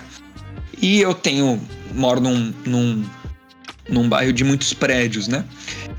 [0.81, 1.61] E eu tenho,
[1.93, 3.05] moro num, num,
[3.89, 5.45] num bairro de muitos prédios, né?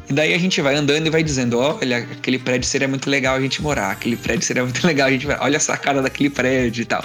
[0.09, 3.35] E daí a gente vai andando e vai dizendo: olha, aquele prédio seria muito legal
[3.35, 6.29] a gente morar, aquele prédio seria muito legal a gente morar, olha a sacada daquele
[6.29, 7.03] prédio e tal.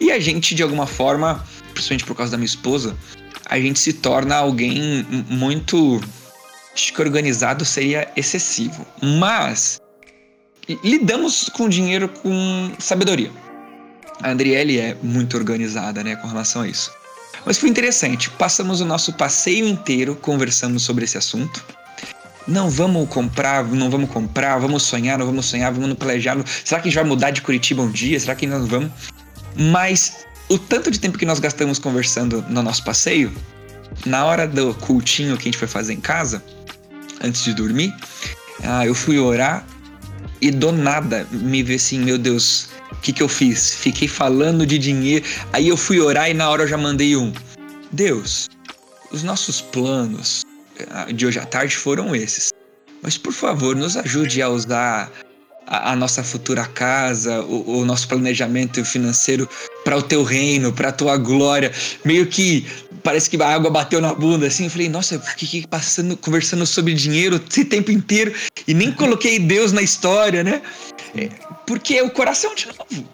[0.00, 2.96] E a gente, de alguma forma, principalmente por causa da minha esposa,
[3.46, 6.00] a gente se torna alguém muito.
[6.74, 8.86] Acho que organizado seria excessivo.
[9.02, 9.80] Mas
[10.82, 13.30] lidamos com dinheiro com sabedoria.
[14.22, 16.92] A Andriele é muito organizada, né, com relação a isso.
[17.44, 18.30] Mas foi interessante.
[18.30, 21.64] Passamos o nosso passeio inteiro conversando sobre esse assunto.
[22.46, 26.36] Não vamos comprar, não vamos comprar, vamos sonhar, não vamos sonhar, vamos planejar.
[26.64, 28.18] Será que a gente vai mudar de Curitiba um dia?
[28.18, 28.90] Será que nós não vamos?
[29.56, 33.32] Mas o tanto de tempo que nós gastamos conversando no nosso passeio,
[34.04, 36.42] na hora do cultinho que a gente foi fazer em casa,
[37.22, 37.94] antes de dormir,
[38.62, 39.66] ah, eu fui orar
[40.40, 43.74] e do nada me vi assim, meu Deus, o que, que eu fiz?
[43.74, 47.32] Fiquei falando de dinheiro, aí eu fui orar e na hora eu já mandei um.
[47.92, 48.48] Deus,
[49.10, 50.44] os nossos planos
[50.90, 52.52] ah, de hoje à tarde foram esses.
[53.02, 55.10] Mas por favor, nos ajude a usar
[55.66, 59.48] a, a nossa futura casa, o, o nosso planejamento financeiro
[59.84, 61.72] para o teu reino, para a tua glória.
[62.04, 62.66] Meio que
[63.02, 64.64] parece que a água bateu na bunda assim.
[64.64, 68.32] Eu falei, nossa, eu fiquei passando, conversando sobre dinheiro esse tempo inteiro
[68.66, 70.62] e nem coloquei Deus na história, né?
[71.16, 71.28] É,
[71.66, 73.08] porque é o coração de novo.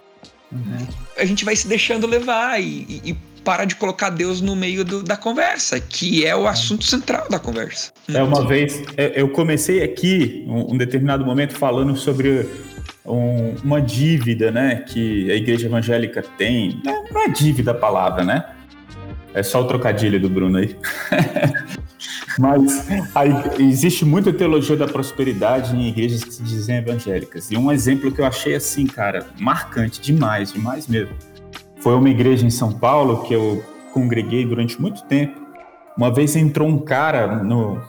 [0.52, 0.86] Uhum.
[1.16, 4.85] A gente vai se deixando levar e, e, e para de colocar Deus no meio
[4.85, 7.92] do, da conversa, que é o assunto central da conversa.
[8.12, 12.46] É uma vez, é, eu comecei aqui, um, um determinado momento, falando sobre
[13.05, 16.81] um, uma dívida, né, que a igreja evangélica tem.
[16.85, 18.44] Não é dívida a palavra, né?
[19.33, 20.76] É só o trocadilho do Bruno aí.
[22.38, 27.50] Mas aí, existe muita teologia da prosperidade em igrejas que se dizem evangélicas.
[27.50, 31.14] E um exemplo que eu achei assim, cara, marcante demais, demais mesmo
[31.81, 35.40] foi uma igreja em São Paulo que eu congreguei durante muito tempo.
[35.97, 37.81] Uma vez entrou um cara no,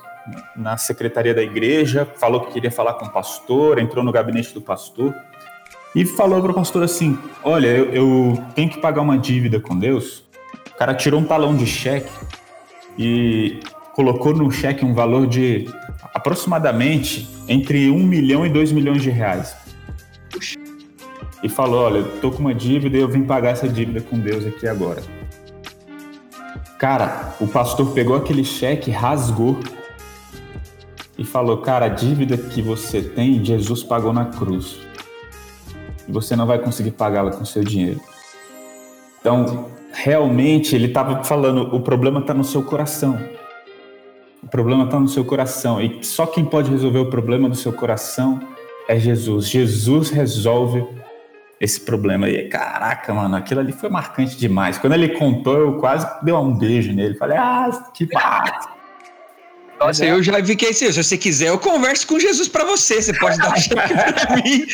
[0.55, 4.61] na secretaria da igreja, falou que queria falar com o pastor, entrou no gabinete do
[4.61, 5.13] pastor
[5.95, 9.77] e falou para o pastor assim: Olha, eu, eu tenho que pagar uma dívida com
[9.77, 10.23] Deus.
[10.73, 12.11] O cara tirou um talão de cheque
[12.97, 13.59] e
[13.93, 15.69] colocou no cheque um valor de
[16.13, 19.60] aproximadamente entre um milhão e dois milhões de reais
[21.43, 24.45] e falou: Olha, tô com uma dívida e eu vim pagar essa dívida com Deus
[24.45, 25.01] aqui agora.
[26.77, 29.57] Cara, o pastor pegou aquele cheque, rasgou
[31.17, 34.79] e falou: Cara, a dívida que você tem, Jesus pagou na cruz.
[36.07, 38.01] E você não vai conseguir pagá-la com seu dinheiro.
[39.19, 43.19] Então, realmente, ele estava falando: o problema está no seu coração.
[44.41, 45.79] O problema está no seu coração.
[45.79, 48.39] E só quem pode resolver o problema do seu coração
[48.87, 49.47] é Jesus.
[49.47, 50.83] Jesus resolve
[51.61, 52.27] esse problema.
[52.27, 54.79] E caraca, mano, aquilo ali foi marcante demais.
[54.79, 57.13] Quando ele contou, eu quase dei um beijo nele.
[57.13, 58.69] Falei, ah, que massa.
[59.79, 63.01] Nossa, eu já fiquei assim, se você quiser, eu converso com Jesus para você.
[63.01, 64.65] Você pode dar um cheque pra mim.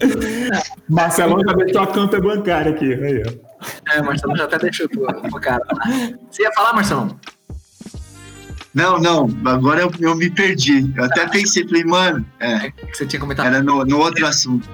[0.88, 2.92] Marcelão já deixou a conta bancária aqui.
[2.92, 3.52] Aí, ó.
[3.92, 5.62] É, Marcelão já até deixou o cara.
[6.30, 7.18] Você ia falar, Marcelão?
[8.74, 10.92] Não, não, agora eu, eu me perdi.
[10.96, 12.26] Eu até pensei, falei, mano.
[12.40, 13.46] É, é você tinha comentado.
[13.46, 14.68] Era no, no outro assunto.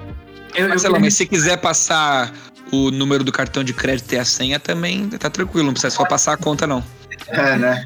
[0.55, 1.01] Eu, Marcelo, eu...
[1.01, 2.33] mas se quiser passar
[2.71, 6.05] o número do cartão de crédito e a senha também tá tranquilo, não precisa só
[6.05, 6.83] passar a conta, não.
[7.27, 7.85] É, né?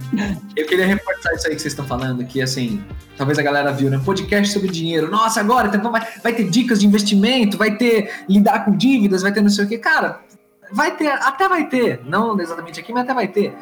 [0.56, 2.84] Eu queria reforçar isso aí que vocês estão falando, que assim,
[3.17, 3.99] talvez a galera viu, né?
[4.04, 5.10] Podcast sobre dinheiro.
[5.10, 9.34] Nossa, agora então vai, vai ter dicas de investimento, vai ter lidar com dívidas, vai
[9.34, 9.78] ter não sei o que.
[9.78, 10.21] Cara,
[10.71, 12.02] vai ter, até vai ter.
[12.06, 13.54] Não exatamente aqui, mas até vai ter.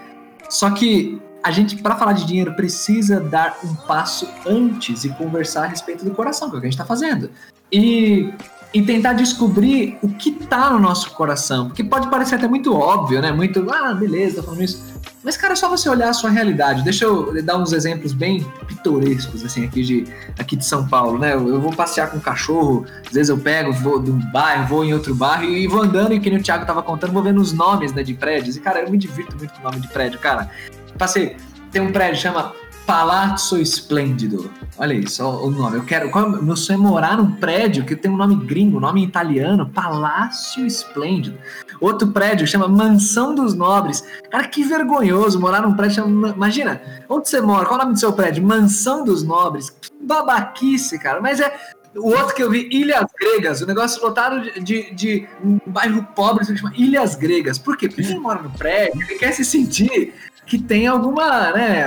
[0.49, 5.63] Só que a gente, para falar de dinheiro, precisa dar um passo antes e conversar
[5.63, 7.31] a respeito do coração, que é o que a gente está fazendo.
[7.71, 8.31] E
[8.73, 11.67] e tentar descobrir o que tá no nosso coração.
[11.67, 13.31] Porque pode parecer até muito óbvio, né?
[13.31, 14.91] Muito, ah, beleza, tá falando isso.
[15.23, 16.83] Mas, cara, é só você olhar a sua realidade.
[16.83, 20.07] Deixa eu dar uns exemplos bem pitorescos, assim, aqui de,
[20.39, 21.33] aqui de São Paulo, né?
[21.33, 24.67] Eu, eu vou passear com um cachorro, às vezes eu pego, vou de um bairro,
[24.67, 27.21] vou em outro bairro e vou andando, e que nem o Thiago tava contando, vou
[27.21, 28.55] vendo os nomes né, de prédios.
[28.55, 30.49] E, cara, eu me divirto muito com o nome de prédio, cara.
[30.97, 31.35] Passei,
[31.71, 32.53] tem um prédio que chama
[32.85, 34.51] Palazzo Esplêndido.
[34.77, 35.77] Olha isso, o nome.
[35.77, 36.09] Eu quero.
[36.09, 39.69] Qual, meu sonho é morar num prédio que tem um nome gringo, um nome italiano,
[39.69, 41.37] Palácio Esplêndido.
[41.79, 44.03] Outro prédio chama Mansão dos Nobres.
[44.29, 45.95] Cara, que vergonhoso morar num prédio.
[45.95, 47.65] Chama, imagina, onde você mora?
[47.65, 48.43] Qual é o nome do seu prédio?
[48.43, 49.69] Mansão dos Nobres.
[49.69, 51.21] Que babaquice, cara.
[51.21, 51.53] Mas é.
[51.93, 56.07] O outro que eu vi, Ilhas Gregas, o negócio lotado de, de, de um bairro
[56.15, 57.59] pobre, se chama Ilhas Gregas.
[57.59, 57.89] Por quê?
[57.89, 60.13] Porque quem mora no prédio, ele quer se sentir
[60.45, 61.85] que tem alguma, né,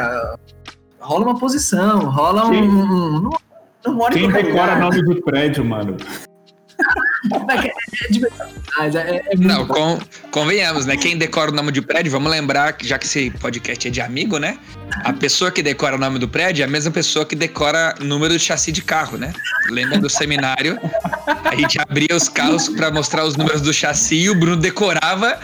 [1.05, 2.55] rola uma posição, rola um.
[2.55, 5.97] um, um não, não Quem decora nome de prédio, mano?
[8.81, 9.99] é, é Não, com,
[10.31, 10.97] convenhamos, né?
[10.97, 14.01] Quem decora o nome de prédio, vamos lembrar que já que esse podcast é de
[14.01, 14.59] amigo, né?
[15.05, 18.33] A pessoa que decora o nome do prédio é a mesma pessoa que decora número
[18.37, 19.33] de chassi de carro, né?
[19.71, 20.79] Lembra do seminário?
[21.45, 25.39] A gente abria os carros para mostrar os números do chassi e o Bruno decorava.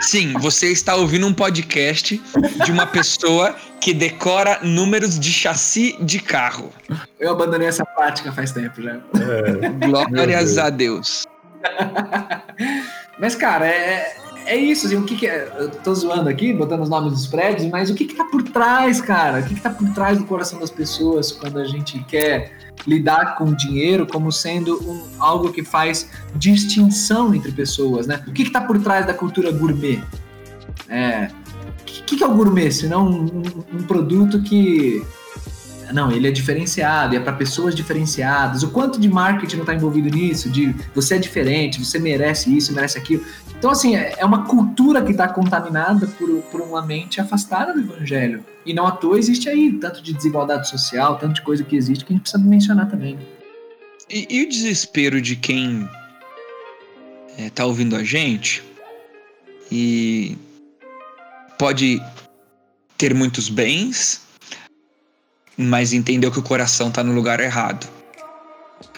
[0.00, 2.20] Sim, você está ouvindo um podcast
[2.64, 3.56] de uma pessoa
[3.86, 6.72] que decora números de chassi de carro.
[7.20, 8.94] Eu abandonei essa prática faz tempo já.
[8.94, 9.68] É.
[10.10, 11.24] Glórias a Deus.
[13.16, 15.48] Mas, cara, é, é isso, assim, o que, que é.
[15.56, 18.42] Eu tô zoando aqui, botando os nomes dos prédios, mas o que, que tá por
[18.42, 19.38] trás, cara?
[19.38, 22.58] O que, que tá por trás do coração das pessoas quando a gente quer
[22.88, 28.24] lidar com dinheiro como sendo um, algo que faz distinção entre pessoas, né?
[28.26, 30.02] O que, que tá por trás da cultura gourmet?
[30.88, 31.30] É.
[31.86, 32.70] O que, que é o gourmet?
[32.70, 35.04] Senão um, um, um produto que
[35.92, 38.62] não, ele é diferenciado é para pessoas diferenciadas.
[38.62, 40.50] O quanto de marketing não está envolvido nisso?
[40.50, 43.24] De você é diferente, você merece isso, merece aquilo.
[43.58, 47.80] Então, assim, é, é uma cultura que está contaminada por, por uma mente afastada do
[47.80, 48.44] evangelho.
[48.64, 52.04] E não à toa existe aí tanto de desigualdade social, tanto de coisa que existe
[52.04, 53.18] que a gente precisa mencionar também.
[54.10, 55.88] E, e o desespero de quem
[57.38, 58.62] está é, ouvindo a gente
[59.70, 60.36] e
[61.58, 62.02] pode
[62.98, 64.20] ter muitos bens,
[65.56, 67.88] mas entendeu que o coração está no lugar errado.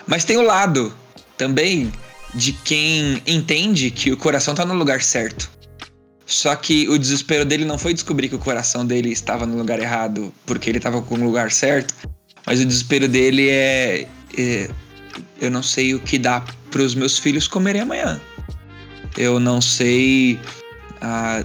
[0.07, 0.95] Mas tem o lado
[1.37, 1.93] também
[2.35, 5.51] de quem entende que o coração está no lugar certo.
[6.27, 9.81] Só que o desespero dele não foi descobrir que o coração dele estava no lugar
[9.81, 11.95] errado porque ele estava com o lugar certo,
[12.45, 14.07] mas o desespero dele é,
[14.37, 14.71] é
[15.41, 18.21] eu não sei o que dá para os meus filhos comerem amanhã.
[19.17, 20.39] Eu não sei
[21.01, 21.43] ah,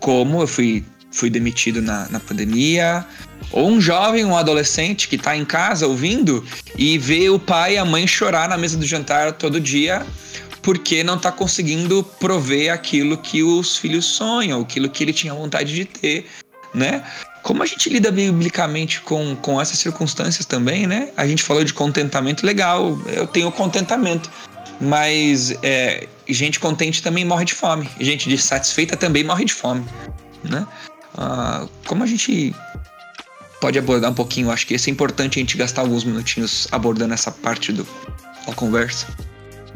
[0.00, 3.04] como eu fui, fui demitido na, na pandemia,
[3.50, 6.44] ou um jovem, um adolescente que está em casa ouvindo
[6.76, 10.06] e vê o pai e a mãe chorar na mesa do jantar todo dia
[10.62, 15.74] porque não está conseguindo prover aquilo que os filhos sonham, aquilo que ele tinha vontade
[15.74, 16.26] de ter,
[16.72, 17.02] né?
[17.42, 21.10] Como a gente lida biblicamente com, com essas circunstâncias também, né?
[21.16, 24.30] A gente falou de contentamento legal, eu tenho contentamento,
[24.82, 29.84] mas é, gente contente também morre de fome, gente satisfeita também morre de fome,
[30.42, 30.66] né?
[31.16, 32.54] Ah, como a gente
[33.60, 34.50] pode abordar um pouquinho.
[34.50, 37.86] Acho que isso é importante a gente gastar alguns minutinhos abordando essa parte do,
[38.44, 39.06] da conversa.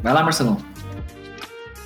[0.03, 0.61] Vai lá, Marcelão.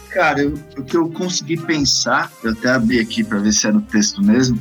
[0.09, 3.77] Cara, eu, o que eu consegui pensar, eu até abri aqui para ver se era
[3.77, 4.59] o texto mesmo,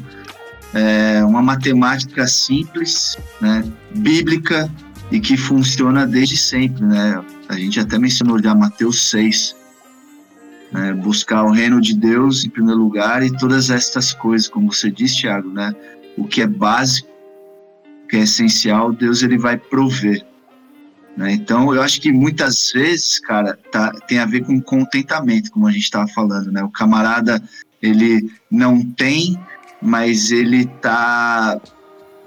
[0.73, 3.63] é uma matemática simples, né,
[3.95, 4.69] bíblica
[5.09, 7.23] e que funciona desde sempre, né?
[7.49, 9.55] A gente até mencionou já Mateus 6,
[10.71, 14.91] né, buscar o reino de Deus em primeiro lugar e todas estas coisas, como você
[14.91, 15.75] disse, Thiago, né?
[16.15, 17.09] O que é básico
[18.09, 20.25] que é essencial, Deus ele vai prover.
[21.15, 21.33] Né?
[21.33, 25.71] Então, eu acho que muitas vezes, cara, tá, tem a ver com contentamento, como a
[25.71, 26.63] gente estava falando, né?
[26.63, 27.41] O camarada,
[27.81, 29.39] ele não tem,
[29.81, 31.61] mas ele tá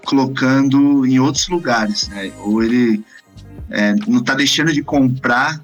[0.04, 2.32] colocando em outros lugares, né?
[2.38, 3.04] Ou ele
[3.72, 5.60] é, não está deixando de comprar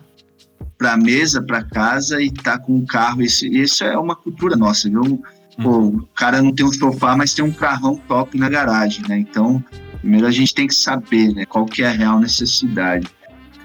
[0.77, 3.23] para mesa, para casa e tá com o carro.
[3.23, 5.23] Isso, isso é uma cultura nossa, viu?
[5.61, 5.97] Pô, uhum.
[5.97, 9.19] o cara não tem um sofá, mas tem um carrão top na garagem, né?
[9.19, 9.63] Então,
[10.01, 13.09] Primeiro a gente tem que saber né, qual que é a real necessidade.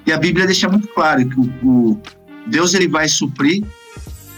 [0.06, 2.02] E a Bíblia deixa muito claro que o, o
[2.48, 3.64] Deus ele vai suprir,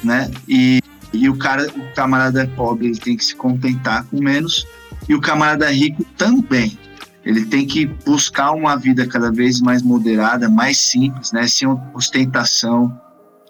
[0.03, 0.29] né?
[0.47, 0.81] E,
[1.11, 4.67] e o cara, o camarada pobre, ele tem que se contentar com menos,
[5.09, 6.77] e o camarada rico também.
[7.25, 11.47] Ele tem que buscar uma vida cada vez mais moderada, mais simples, né?
[11.47, 12.95] Sem ostentação,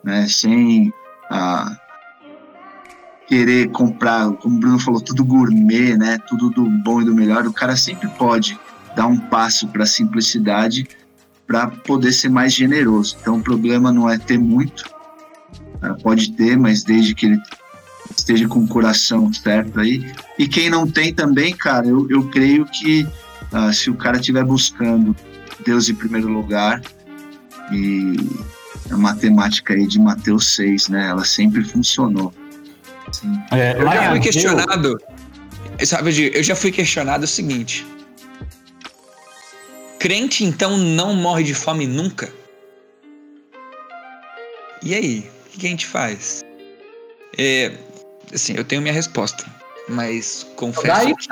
[0.04, 0.28] né?
[0.30, 0.94] Sem
[1.30, 1.76] ah,
[3.28, 6.18] querer comprar, como o Bruno falou, tudo gourmet, né?
[6.30, 7.46] Tudo do bom e do melhor.
[7.46, 8.58] O cara sempre pode
[8.96, 10.88] dar um passo para a simplicidade
[11.46, 13.18] para poder ser mais generoso.
[13.20, 14.86] Então o problema não é ter muito,
[16.02, 17.42] pode ter, mas desde que ele
[18.16, 20.12] esteja com o coração certo aí.
[20.40, 23.06] E quem não tem também, cara, eu, eu creio que
[23.56, 25.16] uh, se o cara estiver buscando
[25.66, 26.82] Deus em primeiro lugar
[27.72, 28.16] e
[28.92, 31.08] a matemática aí de Mateus 6, né?
[31.08, 32.34] Ela sempre funcionou.
[33.52, 34.98] É, eu já fui questionado.
[35.84, 37.86] Sabe, eu já fui questionado o seguinte.
[40.00, 42.32] Crente então não morre de fome nunca?
[44.84, 45.30] E aí?
[45.48, 46.44] O que a gente faz?
[47.38, 47.72] É,
[48.34, 49.46] assim, eu tenho minha resposta.
[49.90, 50.88] Mas confesso.
[50.88, 51.28] Daí, que...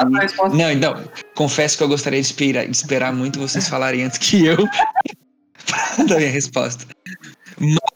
[0.55, 1.03] Não, então,
[1.35, 4.57] confesso que eu gostaria de esperar, de esperar muito vocês falarem antes que eu
[6.07, 6.85] da minha resposta.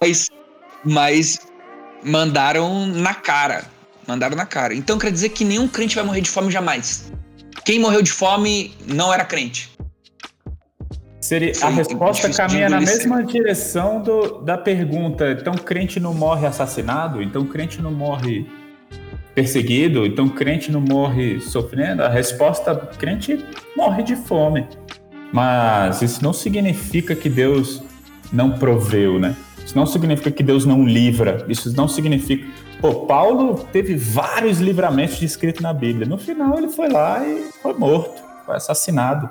[0.01, 0.29] Mas,
[0.83, 1.39] mas
[2.03, 3.65] mandaram na cara.
[4.07, 4.73] Mandaram na cara.
[4.73, 7.11] Então quer dizer que nenhum crente vai morrer de fome jamais.
[7.65, 9.69] Quem morreu de fome não era crente.
[11.19, 15.31] Seria, a resposta caminha na mesma direção do, da pergunta.
[15.31, 17.21] Então, crente não morre assassinado?
[17.21, 18.49] Então, crente não morre
[19.37, 20.03] perseguido?
[20.03, 22.01] Então, crente não morre sofrendo?
[22.01, 24.65] A resposta, crente morre de fome.
[25.31, 27.83] Mas isso não significa que Deus
[28.33, 29.35] não proveu, né?
[29.63, 31.45] Isso não significa que Deus não livra.
[31.47, 32.47] Isso não significa.
[32.81, 36.07] Pô, Paulo teve vários livramentos descritos na Bíblia.
[36.07, 39.29] No final, ele foi lá e foi morto, foi assassinado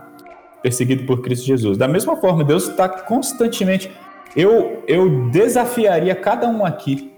[0.62, 1.76] perseguido por Cristo Jesus.
[1.76, 3.90] Da mesma forma, Deus está constantemente.
[4.36, 7.12] Eu, eu desafiaria cada um aqui,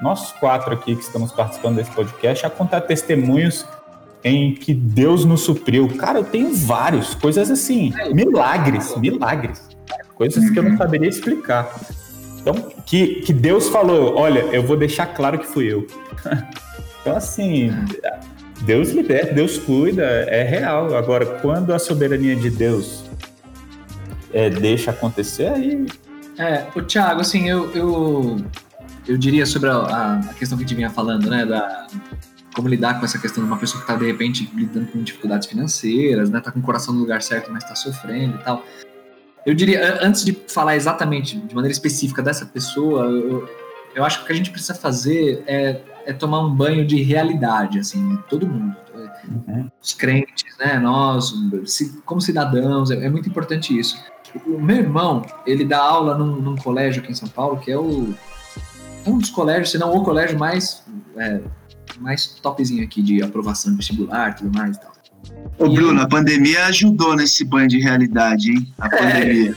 [0.00, 3.66] nós quatro aqui que estamos participando desse podcast, a contar testemunhos
[4.22, 5.88] em que Deus nos supriu.
[5.96, 9.62] Cara, eu tenho vários, coisas assim, milagres, milagres,
[10.14, 11.72] coisas que eu não saberia explicar.
[12.40, 15.86] Então, que, que Deus falou: olha, eu vou deixar claro que fui eu.
[17.00, 17.70] então, assim,
[18.62, 20.94] Deus liberta, Deus cuida, é real.
[20.94, 23.04] Agora, quando a soberania de Deus
[24.32, 25.86] é, deixa acontecer, aí.
[26.38, 28.36] É, o Thiago, assim, eu, eu,
[29.06, 31.86] eu diria sobre a, a questão que a gente vinha falando, né, da
[32.54, 35.46] como lidar com essa questão de uma pessoa que está de repente lidando com dificuldades
[35.46, 38.64] financeiras, né, tá com o coração no lugar certo, mas está sofrendo e tal.
[39.44, 43.48] Eu diria, antes de falar exatamente, de maneira específica dessa pessoa, eu,
[43.94, 47.02] eu acho que o que a gente precisa fazer é é tomar um banho de
[47.02, 48.76] realidade, assim, todo mundo.
[49.28, 49.68] Uhum.
[49.82, 51.34] Os crentes, né, nós,
[52.04, 53.98] como cidadãos, é, é, muito importante isso.
[54.46, 57.76] O meu irmão, ele dá aula num, num, colégio aqui em São Paulo, que é
[57.76, 58.14] o
[59.06, 60.82] um dos colégios, se não o colégio mais,
[61.16, 61.40] é,
[61.98, 64.92] mais topzinho aqui de aprovação de vestibular e tudo mais e tal.
[65.58, 68.74] Ô, Bruno, a pandemia ajudou nesse banho de realidade, hein?
[68.78, 68.98] A é.
[68.98, 69.56] pandemia.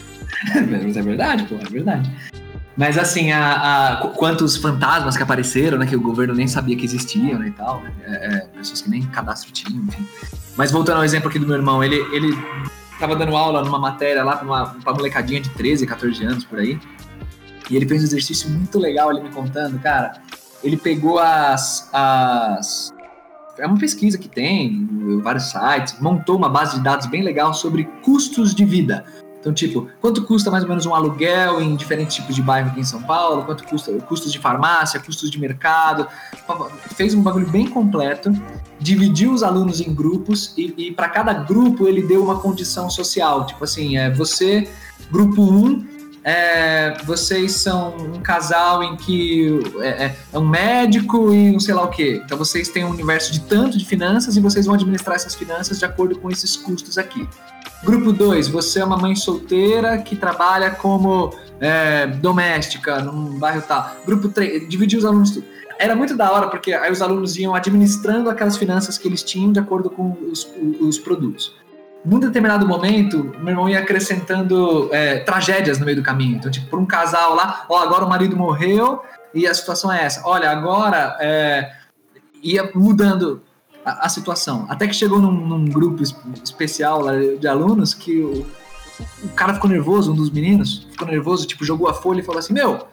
[0.56, 2.12] É, mas é verdade, pô, é verdade.
[2.78, 5.86] Mas assim, a, a, quantos fantasmas que apareceram, né?
[5.86, 7.82] Que o governo nem sabia que existiam né, e tal.
[7.82, 10.08] Né, é, é, pessoas que nem cadastro tinham, enfim.
[10.56, 12.34] Mas voltando ao exemplo aqui do meu irmão, ele, ele
[12.98, 16.58] tava dando aula numa matéria lá pra uma, pra molecadinha de 13, 14 anos por
[16.58, 16.80] aí.
[17.70, 20.22] E ele fez um exercício muito legal, ele me contando, cara.
[20.64, 22.94] Ele pegou as, as
[23.58, 24.88] é uma pesquisa que tem,
[25.22, 29.06] vários sites, montou uma base de dados bem legal sobre custos de vida.
[29.40, 32.82] Então, tipo, quanto custa mais ou menos um aluguel em diferentes tipos de bairro aqui
[32.82, 33.44] em São Paulo?
[33.46, 36.08] Quanto custa custos de farmácia, custos de mercado?
[36.96, 38.34] Fez um bagulho bem completo,
[38.80, 43.46] dividiu os alunos em grupos e, e para cada grupo ele deu uma condição social.
[43.46, 44.70] Tipo assim, é, você,
[45.10, 45.88] grupo 1, um,
[46.30, 51.74] é, vocês são um casal em que é, é, é, um médico e não sei
[51.74, 52.22] lá o que.
[52.24, 55.80] Então vocês têm um universo de tanto de finanças e vocês vão administrar essas finanças
[55.80, 57.28] de acordo com esses custos aqui.
[57.84, 63.92] Grupo 2, você é uma mãe solteira que trabalha como é, doméstica num bairro tal.
[64.06, 65.42] Grupo 3, dividir os alunos.
[65.80, 69.52] Era muito da hora, porque aí os alunos iam administrando aquelas finanças que eles tinham
[69.52, 70.48] de acordo com os,
[70.80, 71.56] os produtos.
[72.04, 76.38] Num determinado momento, meu irmão ia acrescentando é, tragédias no meio do caminho.
[76.38, 79.02] Então, tipo, para um casal lá, ó, agora o marido morreu
[79.34, 80.22] e a situação é essa.
[80.26, 81.74] Olha, agora é,
[82.42, 83.42] ia mudando
[83.84, 84.66] a, a situação.
[84.70, 86.02] Até que chegou num, num grupo
[86.44, 88.46] especial lá de alunos que o,
[89.24, 92.40] o cara ficou nervoso, um dos meninos ficou nervoso, tipo, jogou a folha e falou
[92.40, 92.88] assim: Meu,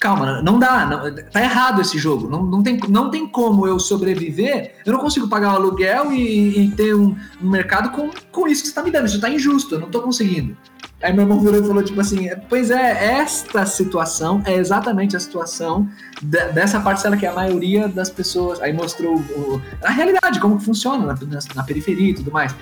[0.00, 3.78] calma, não dá, não, tá errado esse jogo, não, não, tem, não tem como eu
[3.78, 8.48] sobreviver, eu não consigo pagar o aluguel e, e ter um, um, mercado com, com
[8.48, 10.56] isso que você tá me dando, isso tá injusto, eu não tô conseguindo.
[11.02, 15.20] Aí meu irmão virou e falou, tipo assim, pois é, esta situação é exatamente a
[15.20, 15.86] situação
[16.22, 18.60] de, dessa parcela que a maioria das pessoas.
[18.60, 22.54] Aí mostrou o, a realidade, como que funciona na, na, na, periferia e tudo mais.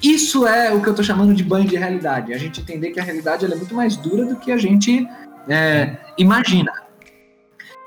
[0.00, 2.32] Isso é o que eu tô chamando de banho de realidade.
[2.32, 5.04] A gente entender que a realidade é muito mais dura do que a gente
[5.48, 6.72] é, imagina.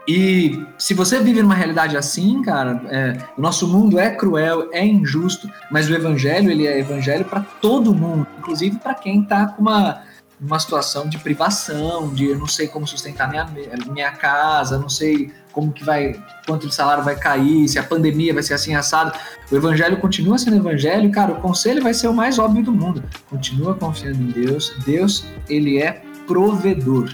[0.07, 4.83] E se você vive numa realidade assim, cara, é, o nosso mundo é cruel, é
[4.83, 9.61] injusto, mas o evangelho, ele é evangelho para todo mundo, inclusive para quem tá com
[9.61, 10.01] uma,
[10.41, 13.47] uma situação de privação, de eu não sei como sustentar minha,
[13.91, 18.33] minha casa, não sei como que vai, quanto de salário vai cair, se a pandemia
[18.33, 19.17] vai ser assim assado.
[19.51, 23.03] O evangelho continua sendo evangelho, cara, o conselho vai ser o mais óbvio do mundo.
[23.29, 24.73] Continua confiando em Deus.
[24.83, 27.11] Deus, ele é provedor.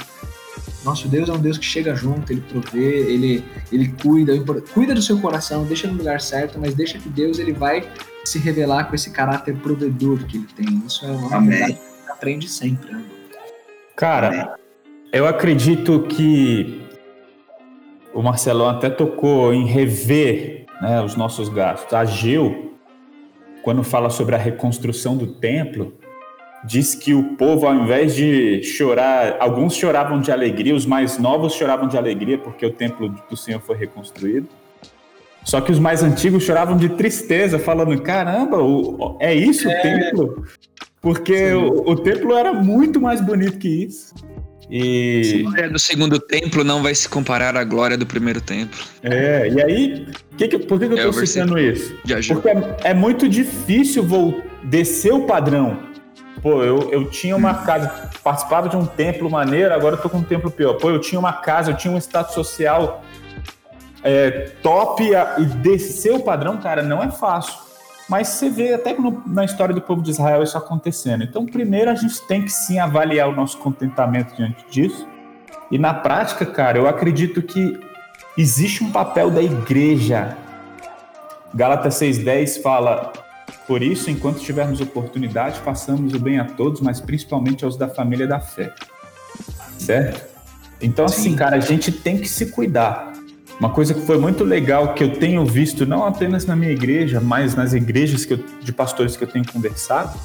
[0.88, 4.34] Nosso Deus é um Deus que chega junto, ele provê, ele, ele cuida,
[4.74, 7.86] cuida do seu coração, deixa no lugar certo, mas deixa que Deus ele vai
[8.24, 10.82] se revelar com esse caráter provedor que ele tem.
[10.88, 11.50] Isso é uma Amém.
[11.50, 12.90] verdade que gente aprende sempre.
[12.90, 13.04] Né?
[13.98, 14.48] Cara, Amém.
[15.12, 16.82] eu acredito que
[18.14, 21.94] o Marcelão até tocou em rever né, os nossos gastos.
[21.94, 22.78] A Geu,
[23.62, 25.94] quando fala sobre a reconstrução do templo,
[26.68, 31.54] diz que o povo, ao invés de chorar, alguns choravam de alegria, os mais novos
[31.54, 34.48] choravam de alegria porque o templo do Senhor foi reconstruído.
[35.44, 38.58] Só que os mais antigos choravam de tristeza, falando: caramba,
[39.20, 39.82] é isso o é.
[39.82, 40.46] templo?
[41.02, 44.14] Porque o, o, templo era muito mais bonito que isso.
[44.70, 45.46] E...
[45.46, 48.78] A glória do segundo templo não vai se comparar à glória do primeiro templo.
[49.02, 50.08] É, e aí,
[50.38, 51.96] que que, por que, que eu tô é citando isso?
[52.28, 55.87] Porque é, é, muito difícil vou descer o padrão.
[56.42, 60.18] Pô, eu, eu tinha uma casa, participava de um templo maneiro, agora eu tô com
[60.20, 60.76] um templo pior.
[60.76, 63.02] Pô, eu tinha uma casa, eu tinha um status social
[64.04, 67.68] é, top e descer o padrão, cara, não é fácil.
[68.08, 71.24] Mas você vê até no, na história do povo de Israel isso acontecendo.
[71.24, 75.06] Então, primeiro a gente tem que sim avaliar o nosso contentamento diante disso.
[75.70, 77.78] E na prática, cara, eu acredito que
[78.38, 80.38] existe um papel da igreja.
[81.54, 83.12] Gálatas 6,10 fala:
[83.68, 88.26] Por isso, enquanto tivermos oportunidade, façamos o bem a todos, mas principalmente aos da família
[88.26, 88.74] da fé.
[89.78, 90.26] Certo?
[90.82, 93.12] Então, assim, cara, a gente tem que se cuidar.
[93.60, 97.20] Uma coisa que foi muito legal que eu tenho visto, não apenas na minha igreja,
[97.20, 100.18] mas nas igrejas eu, de pastores que eu tenho conversado,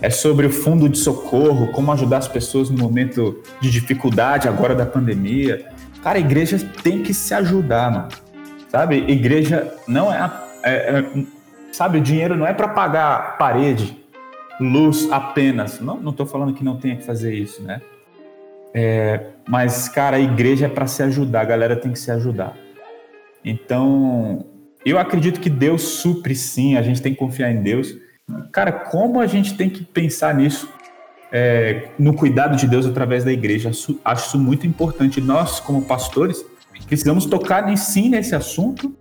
[0.00, 4.74] é sobre o fundo de socorro, como ajudar as pessoas no momento de dificuldade agora
[4.74, 5.66] da pandemia.
[6.02, 8.08] Cara, a igreja tem que se ajudar, mano.
[8.70, 9.04] Sabe?
[9.08, 10.30] Igreja não é,
[10.62, 11.04] é, é
[11.72, 13.96] sabe, o dinheiro não é para pagar parede,
[14.60, 15.80] luz apenas.
[15.80, 17.80] Não, não tô falando que não tenha que fazer isso, né?
[18.74, 22.56] É, mas, cara, a igreja é para se ajudar, a galera tem que se ajudar.
[23.44, 24.44] Então,
[24.84, 27.96] eu acredito que Deus supre sim, a gente tem que confiar em Deus.
[28.52, 30.68] Cara, como a gente tem que pensar nisso,
[31.32, 33.70] é, no cuidado de Deus através da igreja?
[34.04, 35.20] Acho isso muito importante.
[35.20, 36.44] Nós, como pastores,
[36.86, 38.94] precisamos tocar sim nesse assunto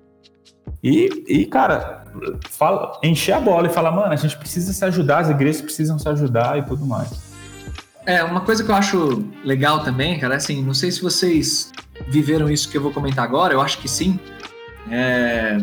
[0.83, 2.05] e, e cara,
[2.49, 5.97] fala, encher a bola e falar, mano, a gente precisa se ajudar, as igrejas precisam
[5.97, 7.09] se ajudar e tudo mais.
[8.05, 11.71] É, uma coisa que eu acho legal também, cara, assim, não sei se vocês
[12.07, 14.17] viveram isso que eu vou comentar agora, eu acho que sim.
[14.89, 15.57] É,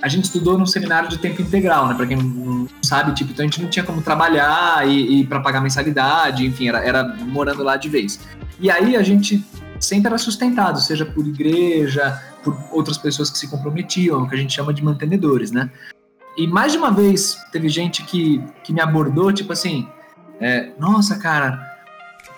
[0.00, 1.94] a gente estudou num seminário de tempo integral, né?
[1.94, 5.40] Para quem não sabe, tipo, então a gente não tinha como trabalhar e, e para
[5.40, 8.20] pagar mensalidade, enfim, era, era morando lá de vez.
[8.60, 9.44] E aí a gente
[9.78, 14.52] sempre era sustentado, seja por igreja, por outras pessoas que se comprometiam, que a gente
[14.52, 15.70] chama de mantenedores, né?
[16.36, 19.88] E mais de uma vez teve gente que, que me abordou, tipo assim,
[20.40, 21.72] é, nossa, cara,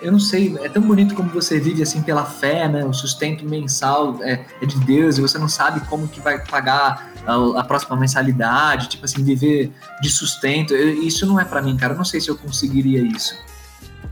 [0.03, 2.85] eu não sei, é tão bonito como você vive assim pela fé, né?
[2.85, 7.11] O sustento mensal é, é de Deus e você não sabe como que vai pagar
[7.27, 10.75] a, a próxima mensalidade, tipo assim, viver de sustento.
[10.75, 11.95] Eu, isso não é para mim, cara.
[11.95, 13.35] Eu não sei se eu conseguiria isso.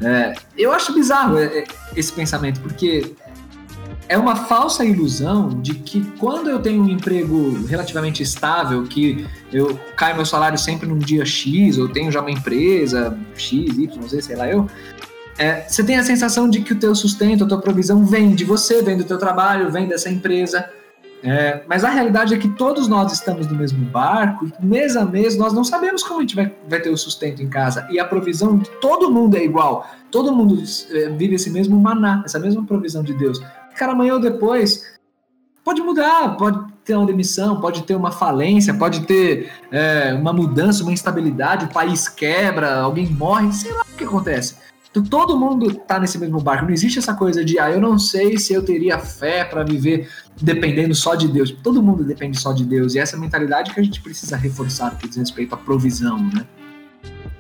[0.01, 1.65] É, eu acho bizarro é, é,
[1.95, 3.15] esse pensamento, porque
[4.09, 9.79] é uma falsa ilusão de que quando eu tenho um emprego relativamente estável, que eu
[9.97, 14.23] caio meu salário sempre num dia X, ou tenho já uma empresa X, Y, Z,
[14.23, 14.69] sei lá eu,
[15.39, 18.45] é, você tem a sensação de que o teu sustento, a tua provisão vem de
[18.45, 20.69] você, vem do teu trabalho, vem dessa empresa.
[21.25, 25.37] É, mas a realidade é que todos nós estamos no mesmo barco mês a mês
[25.37, 27.87] nós não sabemos como a gente vai, vai ter o sustento em casa.
[27.91, 29.89] E a provisão de todo mundo é igual.
[30.11, 33.41] Todo mundo é, vive esse mesmo maná, essa mesma provisão de Deus.
[33.77, 34.93] Cara, amanhã ou depois
[35.65, 40.83] pode mudar, pode ter uma demissão, pode ter uma falência, pode ter é, uma mudança,
[40.83, 44.57] uma instabilidade, o país quebra, alguém morre, sei lá o que acontece.
[44.91, 46.67] Então, todo mundo tá nesse mesmo barco.
[46.67, 50.11] Não existe essa coisa de, ah, eu não sei se eu teria fé para viver
[50.41, 51.51] dependendo só de Deus.
[51.51, 52.95] Todo mundo depende só de Deus.
[52.95, 56.47] E essa mentalidade que a gente precisa reforçar no que diz respeito à provisão, né?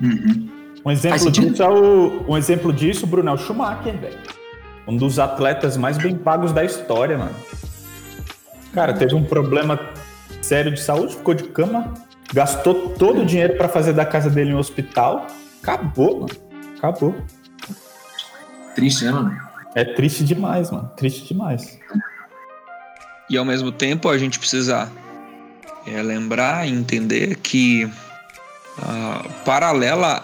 [0.01, 0.49] Uhum.
[0.85, 4.18] Um exemplo disso é o, um exemplo disso, Bruno, é o Schumacher, velho.
[4.87, 7.35] Um dos atletas mais bem pagos da história, mano.
[8.72, 9.78] Cara, teve um problema
[10.41, 11.93] sério de saúde, ficou de cama,
[12.33, 15.26] gastou todo o dinheiro para fazer da casa dele um hospital.
[15.62, 16.37] Acabou, mano.
[16.78, 17.14] Acabou.
[18.74, 19.37] Triste, né, mano?
[19.74, 20.91] É triste demais, mano.
[20.97, 21.78] Triste demais.
[23.30, 24.91] E ao mesmo tempo a gente precisa
[25.87, 30.22] é, lembrar e entender que uh, paralela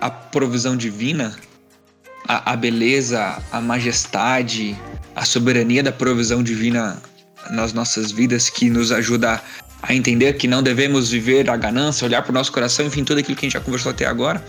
[0.00, 1.34] à provisão divina,
[2.26, 4.76] a, a beleza, a majestade,
[5.14, 7.00] a soberania da provisão divina
[7.50, 9.42] nas nossas vidas que nos ajuda
[9.82, 13.18] a entender que não devemos viver a ganância, olhar para o nosso coração, enfim, tudo
[13.18, 14.44] aquilo que a gente já conversou até agora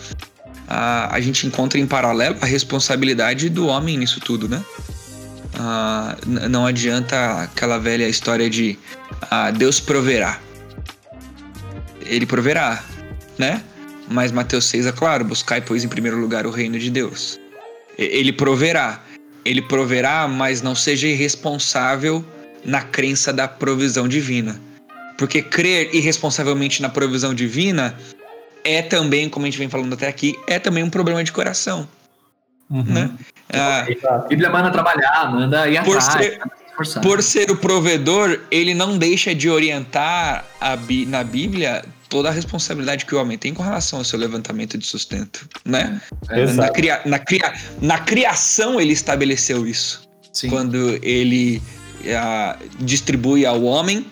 [0.72, 4.64] a, a gente encontra em paralelo a responsabilidade do homem nisso tudo, né?
[6.50, 8.80] Não adianta aquela velha história de
[9.58, 10.40] Deus proverá.
[12.06, 12.82] Ele proverá,
[13.38, 13.62] né?
[14.10, 17.41] Mas Mateus 6 é claro: buscai, pois, em primeiro lugar o reino de Deus.
[17.98, 19.02] Ele proverá.
[19.44, 22.24] Ele proverá, mas não seja irresponsável
[22.64, 24.60] na crença da provisão divina.
[25.18, 27.98] Porque crer irresponsavelmente na provisão divina
[28.64, 31.88] é também, como a gente vem falando até aqui, é também um problema de coração.
[32.70, 32.84] Uhum.
[32.84, 33.12] Né?
[33.54, 36.26] Ah, a Bíblia manda trabalhar, manda ir por atrás.
[36.26, 40.78] Ser, por ser o provedor, ele não deixa de orientar a,
[41.08, 44.86] na Bíblia toda a responsabilidade que o homem tem com relação ao seu levantamento de
[44.86, 46.02] sustento, né?
[46.30, 50.08] É, na, cria, na, cria, na criação ele estabeleceu isso.
[50.34, 50.50] Sim.
[50.50, 51.64] Quando ele
[52.02, 54.06] uh, distribui ao homem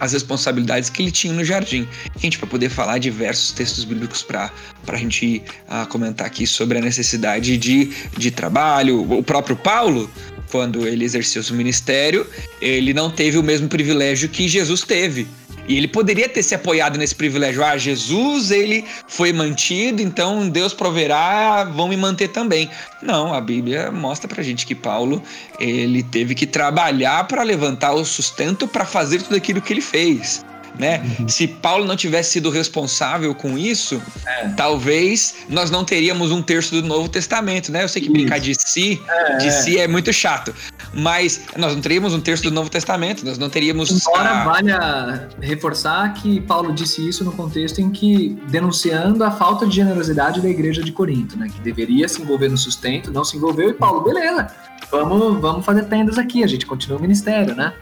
[0.00, 1.88] as responsabilidades que ele tinha no jardim.
[2.14, 4.52] A gente vai poder falar diversos textos bíblicos para
[4.86, 7.86] a gente uh, comentar aqui sobre a necessidade de,
[8.16, 9.12] de trabalho.
[9.12, 10.08] O próprio Paulo,
[10.50, 12.26] quando ele exerceu seu ministério,
[12.60, 15.26] ele não teve o mesmo privilégio que Jesus teve
[15.68, 17.62] e ele poderia ter se apoiado nesse privilégio.
[17.62, 22.70] Ah, Jesus, ele foi mantido, então Deus proverá, vão me manter também.
[23.02, 25.22] Não, a Bíblia mostra pra gente que Paulo,
[25.60, 30.42] ele teve que trabalhar para levantar o sustento para fazer tudo aquilo que ele fez
[30.78, 31.02] né?
[31.18, 31.28] Uhum.
[31.28, 34.48] Se Paulo não tivesse sido responsável com isso, é.
[34.50, 37.84] talvez nós não teríamos um terço do Novo Testamento, né?
[37.84, 38.12] Eu sei que isso.
[38.12, 40.54] brincar de si, é, de si é muito chato,
[40.92, 43.90] mas nós não teríamos um terço do Novo Testamento, nós não teríamos.
[43.90, 44.44] Embora a...
[44.44, 50.40] valha reforçar que Paulo disse isso no contexto em que denunciando a falta de generosidade
[50.40, 51.48] da igreja de Corinto, né?
[51.48, 54.48] Que deveria se envolver no sustento, não se envolveu e Paulo, beleza?
[54.90, 57.74] Vamos, vamos fazer tendas aqui, a gente continua o ministério, né?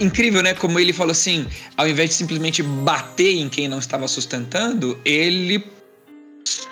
[0.00, 0.54] Incrível, né?
[0.54, 5.64] Como ele falou assim, ao invés de simplesmente bater em quem não estava sustentando, ele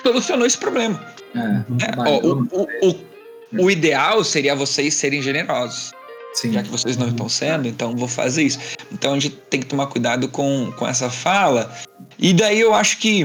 [0.02, 1.04] solucionou esse problema.
[1.34, 5.92] É, é, ó, o, o, o, o, ideal seria vocês serem generosos.
[6.34, 6.52] Sim.
[6.52, 8.58] Já que vocês não estão sendo, então vou fazer isso.
[8.92, 11.72] Então a gente tem que tomar cuidado com, com essa fala.
[12.18, 13.24] E daí eu acho que.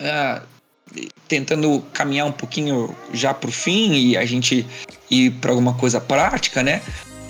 [0.00, 0.50] Uh,
[1.28, 4.66] tentando caminhar um pouquinho já para o fim e a gente
[5.08, 6.82] ir para alguma coisa prática, né?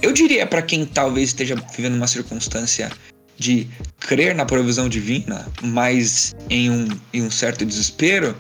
[0.03, 2.91] Eu diria para quem talvez esteja vivendo uma circunstância
[3.37, 8.35] de crer na provisão divina, mas em um, em um certo desespero,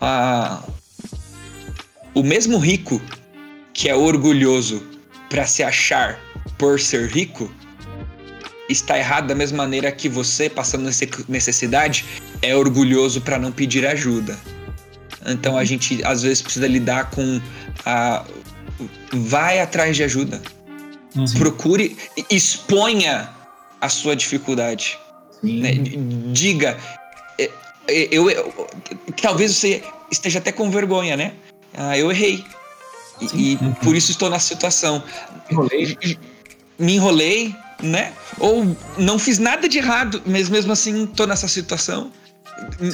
[0.00, 0.62] a,
[2.14, 3.00] o mesmo rico
[3.74, 4.82] que é orgulhoso
[5.28, 6.18] para se achar
[6.56, 7.52] por ser rico
[8.68, 10.90] está errado da mesma maneira que você, passando
[11.28, 12.04] necessidade,
[12.42, 14.38] é orgulhoso para não pedir ajuda.
[15.26, 17.40] Então a gente às vezes precisa lidar com
[17.84, 18.24] a.
[19.12, 20.40] Vai atrás de ajuda
[21.16, 21.24] Uhum.
[21.38, 21.96] Procure,
[22.30, 23.30] exponha
[23.80, 24.98] a sua dificuldade.
[25.42, 25.72] Né?
[26.32, 26.76] Diga,
[27.38, 27.50] é,
[27.88, 28.68] é, eu, eu,
[29.20, 31.32] talvez você esteja até com vergonha, né?
[31.74, 32.44] Ah, eu errei.
[33.20, 33.72] E, e uhum.
[33.74, 35.02] por isso estou na situação.
[35.48, 35.98] Me enrolei.
[36.78, 38.12] Me enrolei, né?
[38.38, 42.12] Ou não fiz nada de errado, mas mesmo assim estou nessa situação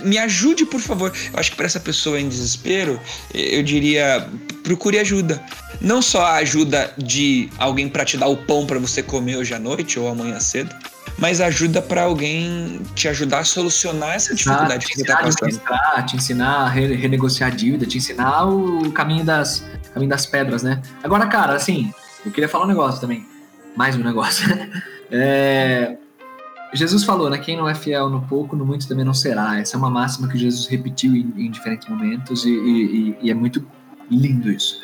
[0.05, 1.13] me ajude, por favor.
[1.33, 3.01] Eu acho que para essa pessoa em desespero,
[3.33, 4.29] eu diria,
[4.63, 5.43] procure ajuda.
[5.81, 9.55] Não só a ajuda de alguém para te dar o pão para você comer hoje
[9.55, 10.75] à noite ou amanhã cedo,
[11.19, 16.07] mas ajuda para alguém te ajudar a solucionar essa dificuldade que você está passando.
[16.07, 20.81] Te ensinar a renegociar a dívida, te ensinar o caminho das, caminho das pedras, né?
[21.03, 21.93] Agora, cara, assim,
[22.25, 23.27] eu queria falar um negócio também.
[23.77, 24.47] Mais um negócio.
[25.11, 25.97] é,
[26.75, 27.39] Jesus falou, né?
[27.39, 29.61] Quem não é fiel no pouco, no muito também não será.
[29.61, 33.35] Essa é uma máxima que Jesus repetiu em, em diferentes momentos e, e, e, é
[33.35, 33.65] muito
[34.11, 34.81] lindo isso.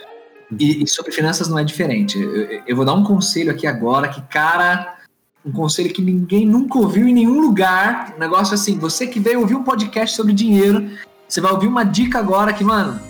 [0.58, 2.18] E, e, sobre finanças não é diferente.
[2.18, 4.98] Eu, eu, vou dar um conselho aqui agora que, cara,
[5.44, 8.14] um conselho que ninguém nunca ouviu em nenhum lugar.
[8.16, 10.90] Um negócio assim, você que veio ouvir um podcast sobre dinheiro,
[11.28, 13.00] você vai ouvir uma dica agora que, mano,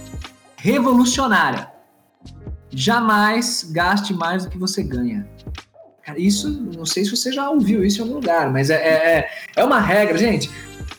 [0.57, 1.69] revolucionária.
[2.71, 5.29] Jamais gaste mais do que você ganha.
[6.17, 9.31] Isso, não sei se você já ouviu isso em algum lugar, mas é, é, é,
[9.57, 10.51] é uma regra, gente.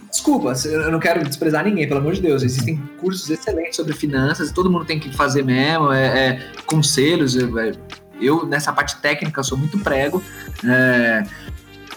[0.10, 2.44] Desculpa, eu não quero desprezar ninguém, pelo amor de Deus.
[2.44, 7.38] Existem cursos excelentes sobre finanças, todo mundo tem que fazer mesmo, é, é conselhos.
[7.38, 7.72] É,
[8.20, 10.22] eu, nessa parte técnica, sou muito prego.
[10.66, 11.24] É,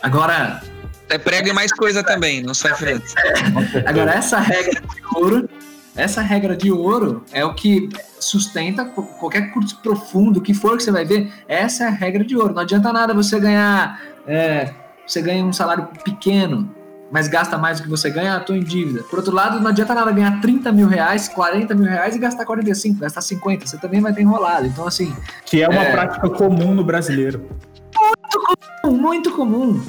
[0.02, 0.62] agora.
[1.10, 3.14] É prego e mais coisa também, não só finanças.
[3.84, 5.48] agora, essa regra de ouro
[5.96, 7.88] essa regra de ouro é o que
[8.18, 12.24] sustenta qualquer curso profundo, o que for que você vai ver, essa é a regra
[12.24, 12.54] de ouro.
[12.54, 14.72] Não adianta nada você ganhar, é,
[15.06, 16.68] você ganha um salário pequeno,
[17.10, 19.04] mas gasta mais do que você ganha, estou em dívida.
[19.04, 22.44] Por outro lado, não adianta nada ganhar 30 mil reais, 40 mil reais e gastar
[22.44, 24.66] 45, gastar 50, você também vai ter enrolado.
[24.66, 25.14] Então, assim.
[25.44, 25.92] Que é uma é...
[25.92, 27.48] prática comum no brasileiro.
[27.96, 29.84] Muito comum, muito comum.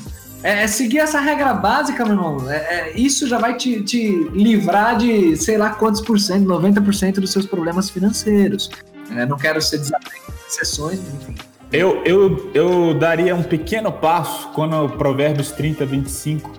[0.45, 2.51] É, é, seguir essa regra básica, meu irmão.
[2.51, 7.15] É, é, isso já vai te, te livrar de sei lá quantos por cento, 90%
[7.15, 8.69] dos seus problemas financeiros.
[9.09, 11.35] É, não quero ser desatento sessões, enfim.
[11.73, 16.51] Eu, eu, eu daria um pequeno passo quando o Provérbios 30, 25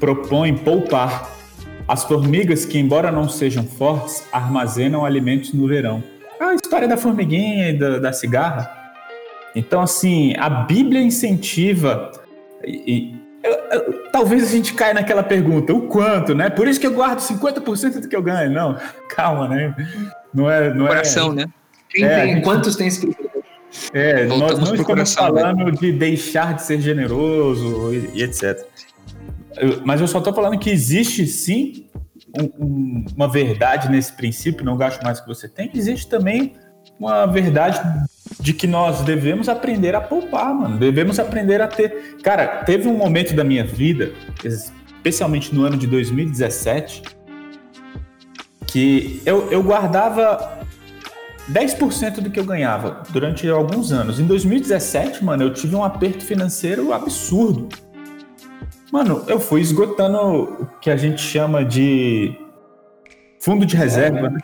[0.00, 1.30] propõe poupar.
[1.86, 6.02] As formigas, que embora não sejam fortes, armazenam alimentos no verão.
[6.40, 8.68] A história da formiguinha e da, da cigarra.
[9.54, 12.10] Então, assim, a Bíblia incentiva
[12.64, 13.19] e,
[14.12, 16.50] talvez a gente caia naquela pergunta, o quanto, né?
[16.50, 18.50] Por isso que eu guardo 50% do que eu ganho.
[18.50, 18.76] Não,
[19.08, 19.74] calma, né?
[20.32, 20.72] Não é.
[20.72, 21.46] Não é coração, é, né?
[21.88, 23.30] Quem é, tem, gente, quantos tem escrito?
[23.92, 25.16] É, nós não estamos né?
[25.16, 25.70] falando né?
[25.70, 28.66] de deixar de ser generoso e, e etc.
[29.84, 31.88] mas eu só tô falando que existe sim
[32.36, 35.70] um, um, uma verdade nesse princípio, não gasto mais que você tem.
[35.72, 36.54] Existe também
[36.98, 37.80] uma verdade
[38.38, 40.78] de que nós devemos aprender a poupar, mano.
[40.78, 42.16] Devemos aprender a ter.
[42.22, 44.12] Cara, teve um momento da minha vida,
[44.44, 47.02] especialmente no ano de 2017,
[48.66, 50.60] que eu, eu guardava
[51.50, 54.20] 10% do que eu ganhava durante alguns anos.
[54.20, 57.68] Em 2017, mano, eu tive um aperto financeiro absurdo.
[58.92, 62.36] Mano, eu fui esgotando o que a gente chama de
[63.40, 64.40] fundo de reserva, né?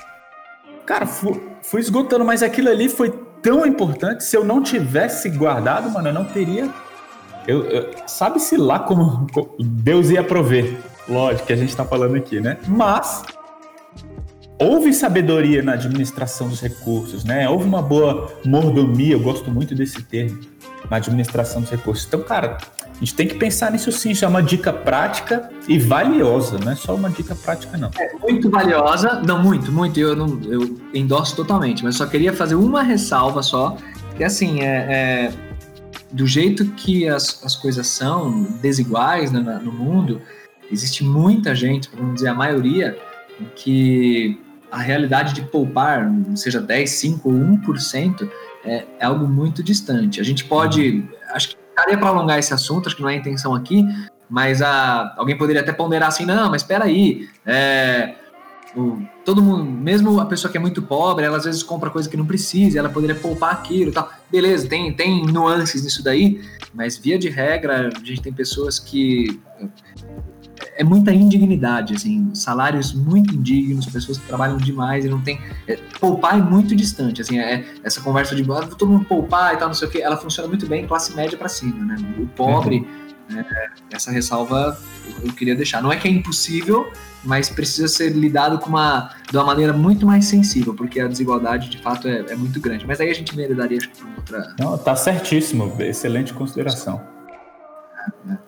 [0.85, 4.25] Cara, fui, fui esgotando, mas aquilo ali foi tão importante.
[4.25, 6.69] Se eu não tivesse guardado, mano, eu não teria.
[7.47, 9.29] Eu, eu Sabe-se lá como
[9.61, 10.77] Deus ia prover.
[11.09, 12.59] Lógico que a gente tá falando aqui, né?
[12.67, 13.23] Mas
[14.59, 17.49] houve sabedoria na administração dos recursos, né?
[17.49, 20.41] Houve uma boa mordomia, eu gosto muito desse termo,
[20.91, 22.05] na administração dos recursos.
[22.05, 22.59] Então, cara,
[22.97, 26.73] a gente tem que pensar nisso sim, isso é uma dica prática e valiosa, não
[26.73, 27.91] é só uma dica prática, não.
[27.99, 32.55] É muito valiosa, não, muito, muito, eu, não, eu endosso totalmente, mas só queria fazer
[32.55, 33.77] uma ressalva só,
[34.17, 34.67] que assim, é,
[35.29, 35.33] é
[36.11, 40.23] do jeito que as, as coisas são desiguais né, no mundo,
[40.73, 42.97] existe muita gente, vamos dizer a maioria,
[43.55, 44.41] que
[44.73, 48.29] a realidade de poupar, seja 10, 5 ou 1%,
[48.65, 50.19] é, é algo muito distante.
[50.19, 53.17] A gente pode, acho que daria para alongar esse assunto, acho que não é a
[53.17, 53.87] intenção aqui,
[54.29, 58.15] mas a, alguém poderia até ponderar assim, não, mas espera aí, é,
[59.25, 62.17] todo mundo, mesmo a pessoa que é muito pobre, ela às vezes compra coisa que
[62.17, 64.11] não precisa, ela poderia poupar aquilo tal.
[64.31, 66.41] Beleza, tem, tem nuances nisso daí,
[66.75, 69.41] mas via de regra, a gente tem pessoas que
[70.77, 75.41] é muita indignidade, assim, salários muito indignos, pessoas que trabalham demais e não tem.
[75.67, 79.57] É, poupar é muito distante, assim, é, essa conversa de ah, todo mundo poupar e
[79.57, 81.97] tal, não sei o que, ela funciona muito bem classe média para cima, né?
[82.19, 82.87] O pobre,
[83.31, 83.39] uhum.
[83.39, 84.79] é, essa ressalva
[85.23, 85.83] eu queria deixar.
[85.83, 86.91] Não é que é impossível,
[87.25, 91.71] mas precisa ser lidado com uma, de uma maneira muito mais sensível, porque a desigualdade
[91.71, 92.87] de fato é, é muito grande.
[92.87, 94.55] Mas aí a gente meredaria, acho que, para outra.
[94.59, 97.01] Não, tá certíssimo, excelente consideração.
[98.29, 98.46] É, é.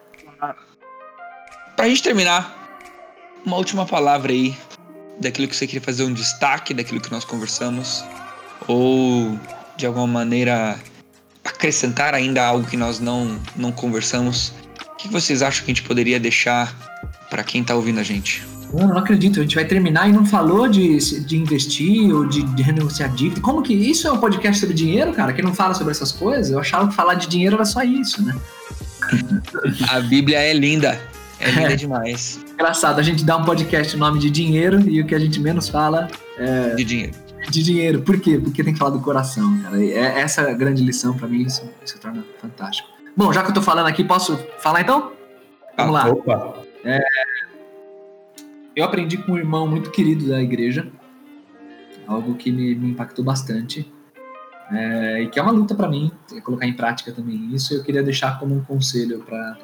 [1.78, 2.76] Pra gente terminar,
[3.46, 4.52] uma última palavra aí
[5.20, 8.04] daquilo que você queria fazer um destaque daquilo que nós conversamos
[8.66, 9.38] ou
[9.76, 10.76] de alguma maneira
[11.44, 14.52] acrescentar ainda algo que nós não não conversamos.
[14.92, 16.74] O que vocês acham que a gente poderia deixar
[17.30, 18.44] para quem tá ouvindo a gente?
[18.72, 22.42] Eu não acredito, a gente vai terminar e não falou de, de investir ou de,
[22.42, 23.40] de renegociar dívida.
[23.40, 25.32] Como que isso é um podcast sobre dinheiro, cara?
[25.32, 26.50] Que não fala sobre essas coisas?
[26.50, 28.34] Eu achava que falar de dinheiro era só isso, né?
[29.88, 31.00] a Bíblia é linda.
[31.40, 31.76] É linda é.
[31.76, 32.44] demais.
[32.52, 35.40] Engraçado, a gente dá um podcast o nome de dinheiro e o que a gente
[35.40, 36.74] menos fala é.
[36.74, 37.12] De dinheiro.
[37.50, 38.02] De dinheiro.
[38.02, 38.38] Por quê?
[38.38, 39.82] Porque tem que falar do coração, cara.
[39.82, 42.88] É essa grande lição para mim, isso se torna fantástico.
[43.16, 45.12] Bom, já que eu tô falando aqui, posso falar então?
[45.76, 46.10] Vamos ah, lá.
[46.10, 46.54] Opa.
[46.84, 47.00] É,
[48.78, 50.88] eu aprendi com um irmão muito querido da igreja,
[52.06, 53.92] algo que me, me impactou bastante.
[54.70, 56.12] É, e que é uma luta para mim,
[56.44, 57.74] colocar em prática também isso.
[57.74, 59.58] Eu queria deixar como um conselho para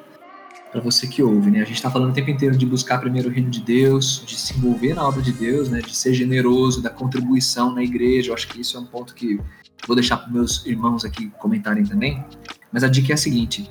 [0.75, 1.61] para você que ouve, né?
[1.61, 4.35] A gente está falando o tempo inteiro de buscar primeiro o reino de Deus, de
[4.35, 5.81] se envolver na obra de Deus, né?
[5.81, 8.31] De ser generoso, da contribuição na igreja.
[8.31, 9.41] Eu acho que isso é um ponto que
[9.87, 12.25] vou deixar para meus irmãos aqui comentarem também.
[12.73, 13.71] Mas a dica é a seguinte: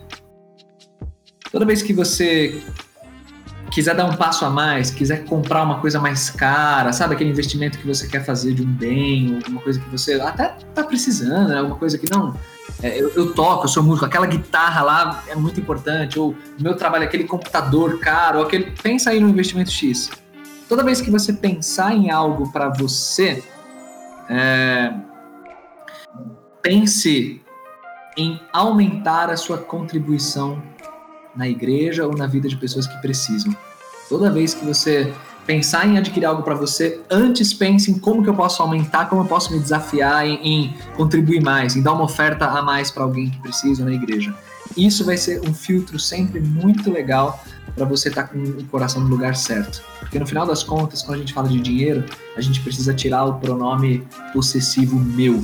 [1.51, 2.63] toda vez que você
[3.69, 7.79] quiser dar um passo a mais, quiser comprar uma coisa mais cara, sabe aquele investimento
[7.79, 11.57] que você quer fazer de um bem, alguma coisa que você até tá precisando, né?
[11.57, 12.33] alguma coisa que não
[12.81, 16.75] é, eu, eu, toco, eu sou músico, aquela guitarra lá é muito importante, ou meu
[16.75, 18.71] trabalho, aquele computador caro, aquele.
[18.71, 20.09] Pensa aí no investimento X.
[20.67, 23.43] Toda vez que você pensar em algo para você,
[24.29, 24.93] é,
[26.61, 27.41] pense
[28.17, 30.61] em aumentar a sua contribuição
[31.35, 33.55] na igreja ou na vida de pessoas que precisam.
[34.09, 35.13] Toda vez que você
[35.45, 39.21] pensar em adquirir algo para você, antes pense em como que eu posso aumentar, como
[39.21, 43.03] eu posso me desafiar em, em contribuir mais, em dar uma oferta a mais para
[43.03, 44.33] alguém que precisa na igreja.
[44.77, 47.43] Isso vai ser um filtro sempre muito legal
[47.75, 49.83] para você estar tá com o coração no lugar certo.
[49.99, 52.03] Porque no final das contas, quando a gente fala de dinheiro,
[52.35, 55.43] a gente precisa tirar o pronome possessivo meu.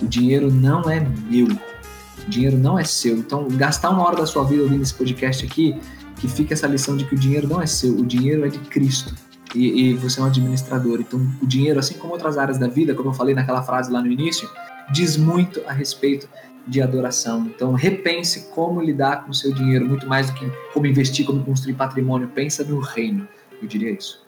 [0.00, 1.46] O dinheiro não é meu.
[1.46, 3.16] O dinheiro não é seu.
[3.16, 5.76] Então, gastar uma hora da sua vida ouvindo esse podcast aqui,
[6.16, 8.58] que fica essa lição de que o dinheiro não é seu, o dinheiro é de
[8.58, 9.14] Cristo
[9.54, 11.00] e, e, você é um administrador.
[11.00, 14.00] Então, o dinheiro, assim como outras áreas da vida, como eu falei naquela frase lá
[14.00, 14.48] no início,
[14.92, 16.28] diz muito a respeito
[16.66, 17.46] de adoração.
[17.46, 21.42] Então, repense como lidar com o seu dinheiro, muito mais do que como investir, como
[21.44, 22.28] construir patrimônio.
[22.28, 23.26] Pensa no reino.
[23.60, 24.26] Eu diria isso.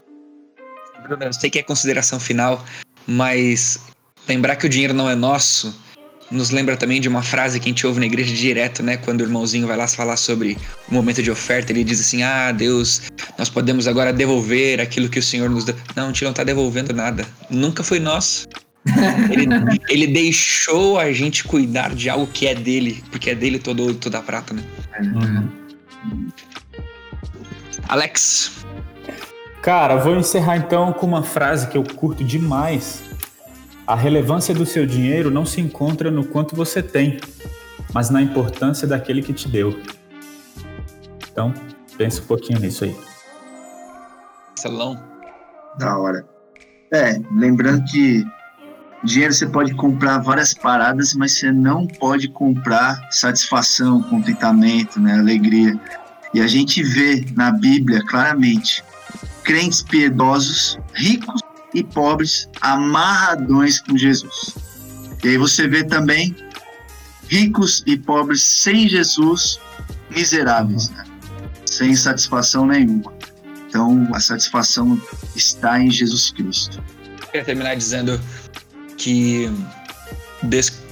[1.03, 2.65] Bruno, eu sei que é consideração final,
[3.07, 3.79] mas
[4.29, 5.75] lembrar que o dinheiro não é nosso
[6.31, 8.97] nos lembra também de uma frase que a gente ouve na igreja direto, né?
[8.97, 10.57] Quando o irmãozinho vai lá falar sobre
[10.89, 13.03] o momento de oferta, ele diz assim: Ah, Deus,
[13.37, 15.75] nós podemos agora devolver aquilo que o Senhor nos deu.
[15.97, 17.27] Não, a gente não está devolvendo nada.
[17.49, 18.49] Nunca foi nosso.
[19.31, 19.47] ele,
[19.89, 24.19] ele, deixou a gente cuidar de algo que é dele, porque é dele todo, toda
[24.19, 24.63] a prata, né?
[25.01, 25.49] Uhum.
[27.89, 28.53] Alex.
[29.61, 33.10] Cara, vou encerrar então com uma frase que eu curto demais
[33.91, 37.19] a relevância do seu dinheiro não se encontra no quanto você tem,
[37.93, 39.77] mas na importância daquele que te deu.
[41.29, 41.53] Então,
[41.99, 42.97] pense um pouquinho nisso aí.
[44.55, 44.97] Salão.
[45.77, 46.25] Da hora.
[46.93, 48.25] É, lembrando que
[49.03, 55.77] dinheiro você pode comprar várias paradas, mas você não pode comprar satisfação, contentamento, né, alegria.
[56.33, 58.85] E a gente vê na Bíblia claramente
[59.43, 61.40] crentes piedosos, ricos
[61.75, 64.55] e pobres amarradões com Jesus.
[65.23, 66.35] E aí você vê também
[67.29, 69.61] ricos e pobres sem Jesus,
[70.11, 71.05] miseráveis, né?
[71.67, 73.13] sem satisfação nenhuma.
[73.69, 75.01] Então a satisfação
[75.37, 76.83] está em Jesus Cristo.
[77.33, 78.21] Eu terminar dizendo
[78.97, 79.49] que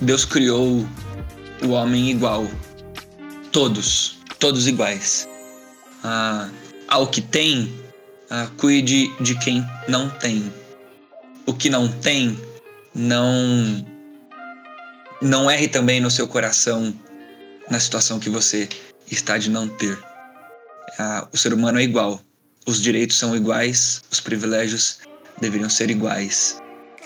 [0.01, 0.87] Deus criou
[1.65, 2.47] o homem igual,
[3.51, 5.29] todos, todos iguais.
[6.05, 6.49] Ah,
[6.87, 7.75] ao que tem,
[8.31, 10.53] ah, cuide de quem não tem
[11.49, 12.39] o que não tem,
[12.95, 13.83] não
[15.23, 16.95] não erre também no seu coração
[17.71, 18.69] na situação que você
[19.11, 19.99] está de não ter.
[20.99, 22.21] Ah, o ser humano é igual,
[22.67, 24.99] os direitos são iguais, os privilégios
[25.41, 26.61] deveriam ser iguais.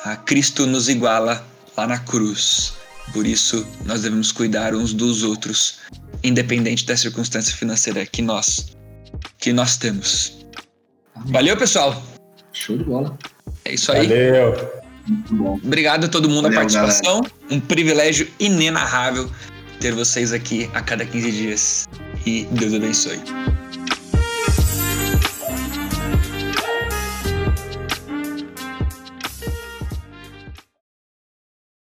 [0.05, 2.75] Ah, Cristo nos iguala lá na cruz.
[3.13, 5.79] Por isso, nós devemos cuidar uns dos outros,
[6.25, 8.77] independente da circunstância financeira que nós
[9.39, 10.45] que nós temos.
[11.27, 12.03] Valeu, pessoal.
[12.53, 13.17] Show de bola.
[13.65, 14.07] É isso aí.
[14.07, 14.83] Valeu.
[15.07, 15.61] Muito bom.
[15.65, 17.21] Obrigado a todo mundo Valeu, a participação.
[17.21, 17.35] Galera.
[17.51, 19.31] Um privilégio inenarrável
[19.81, 21.89] ter vocês aqui a cada 15 dias.
[22.25, 23.21] E Deus abençoe.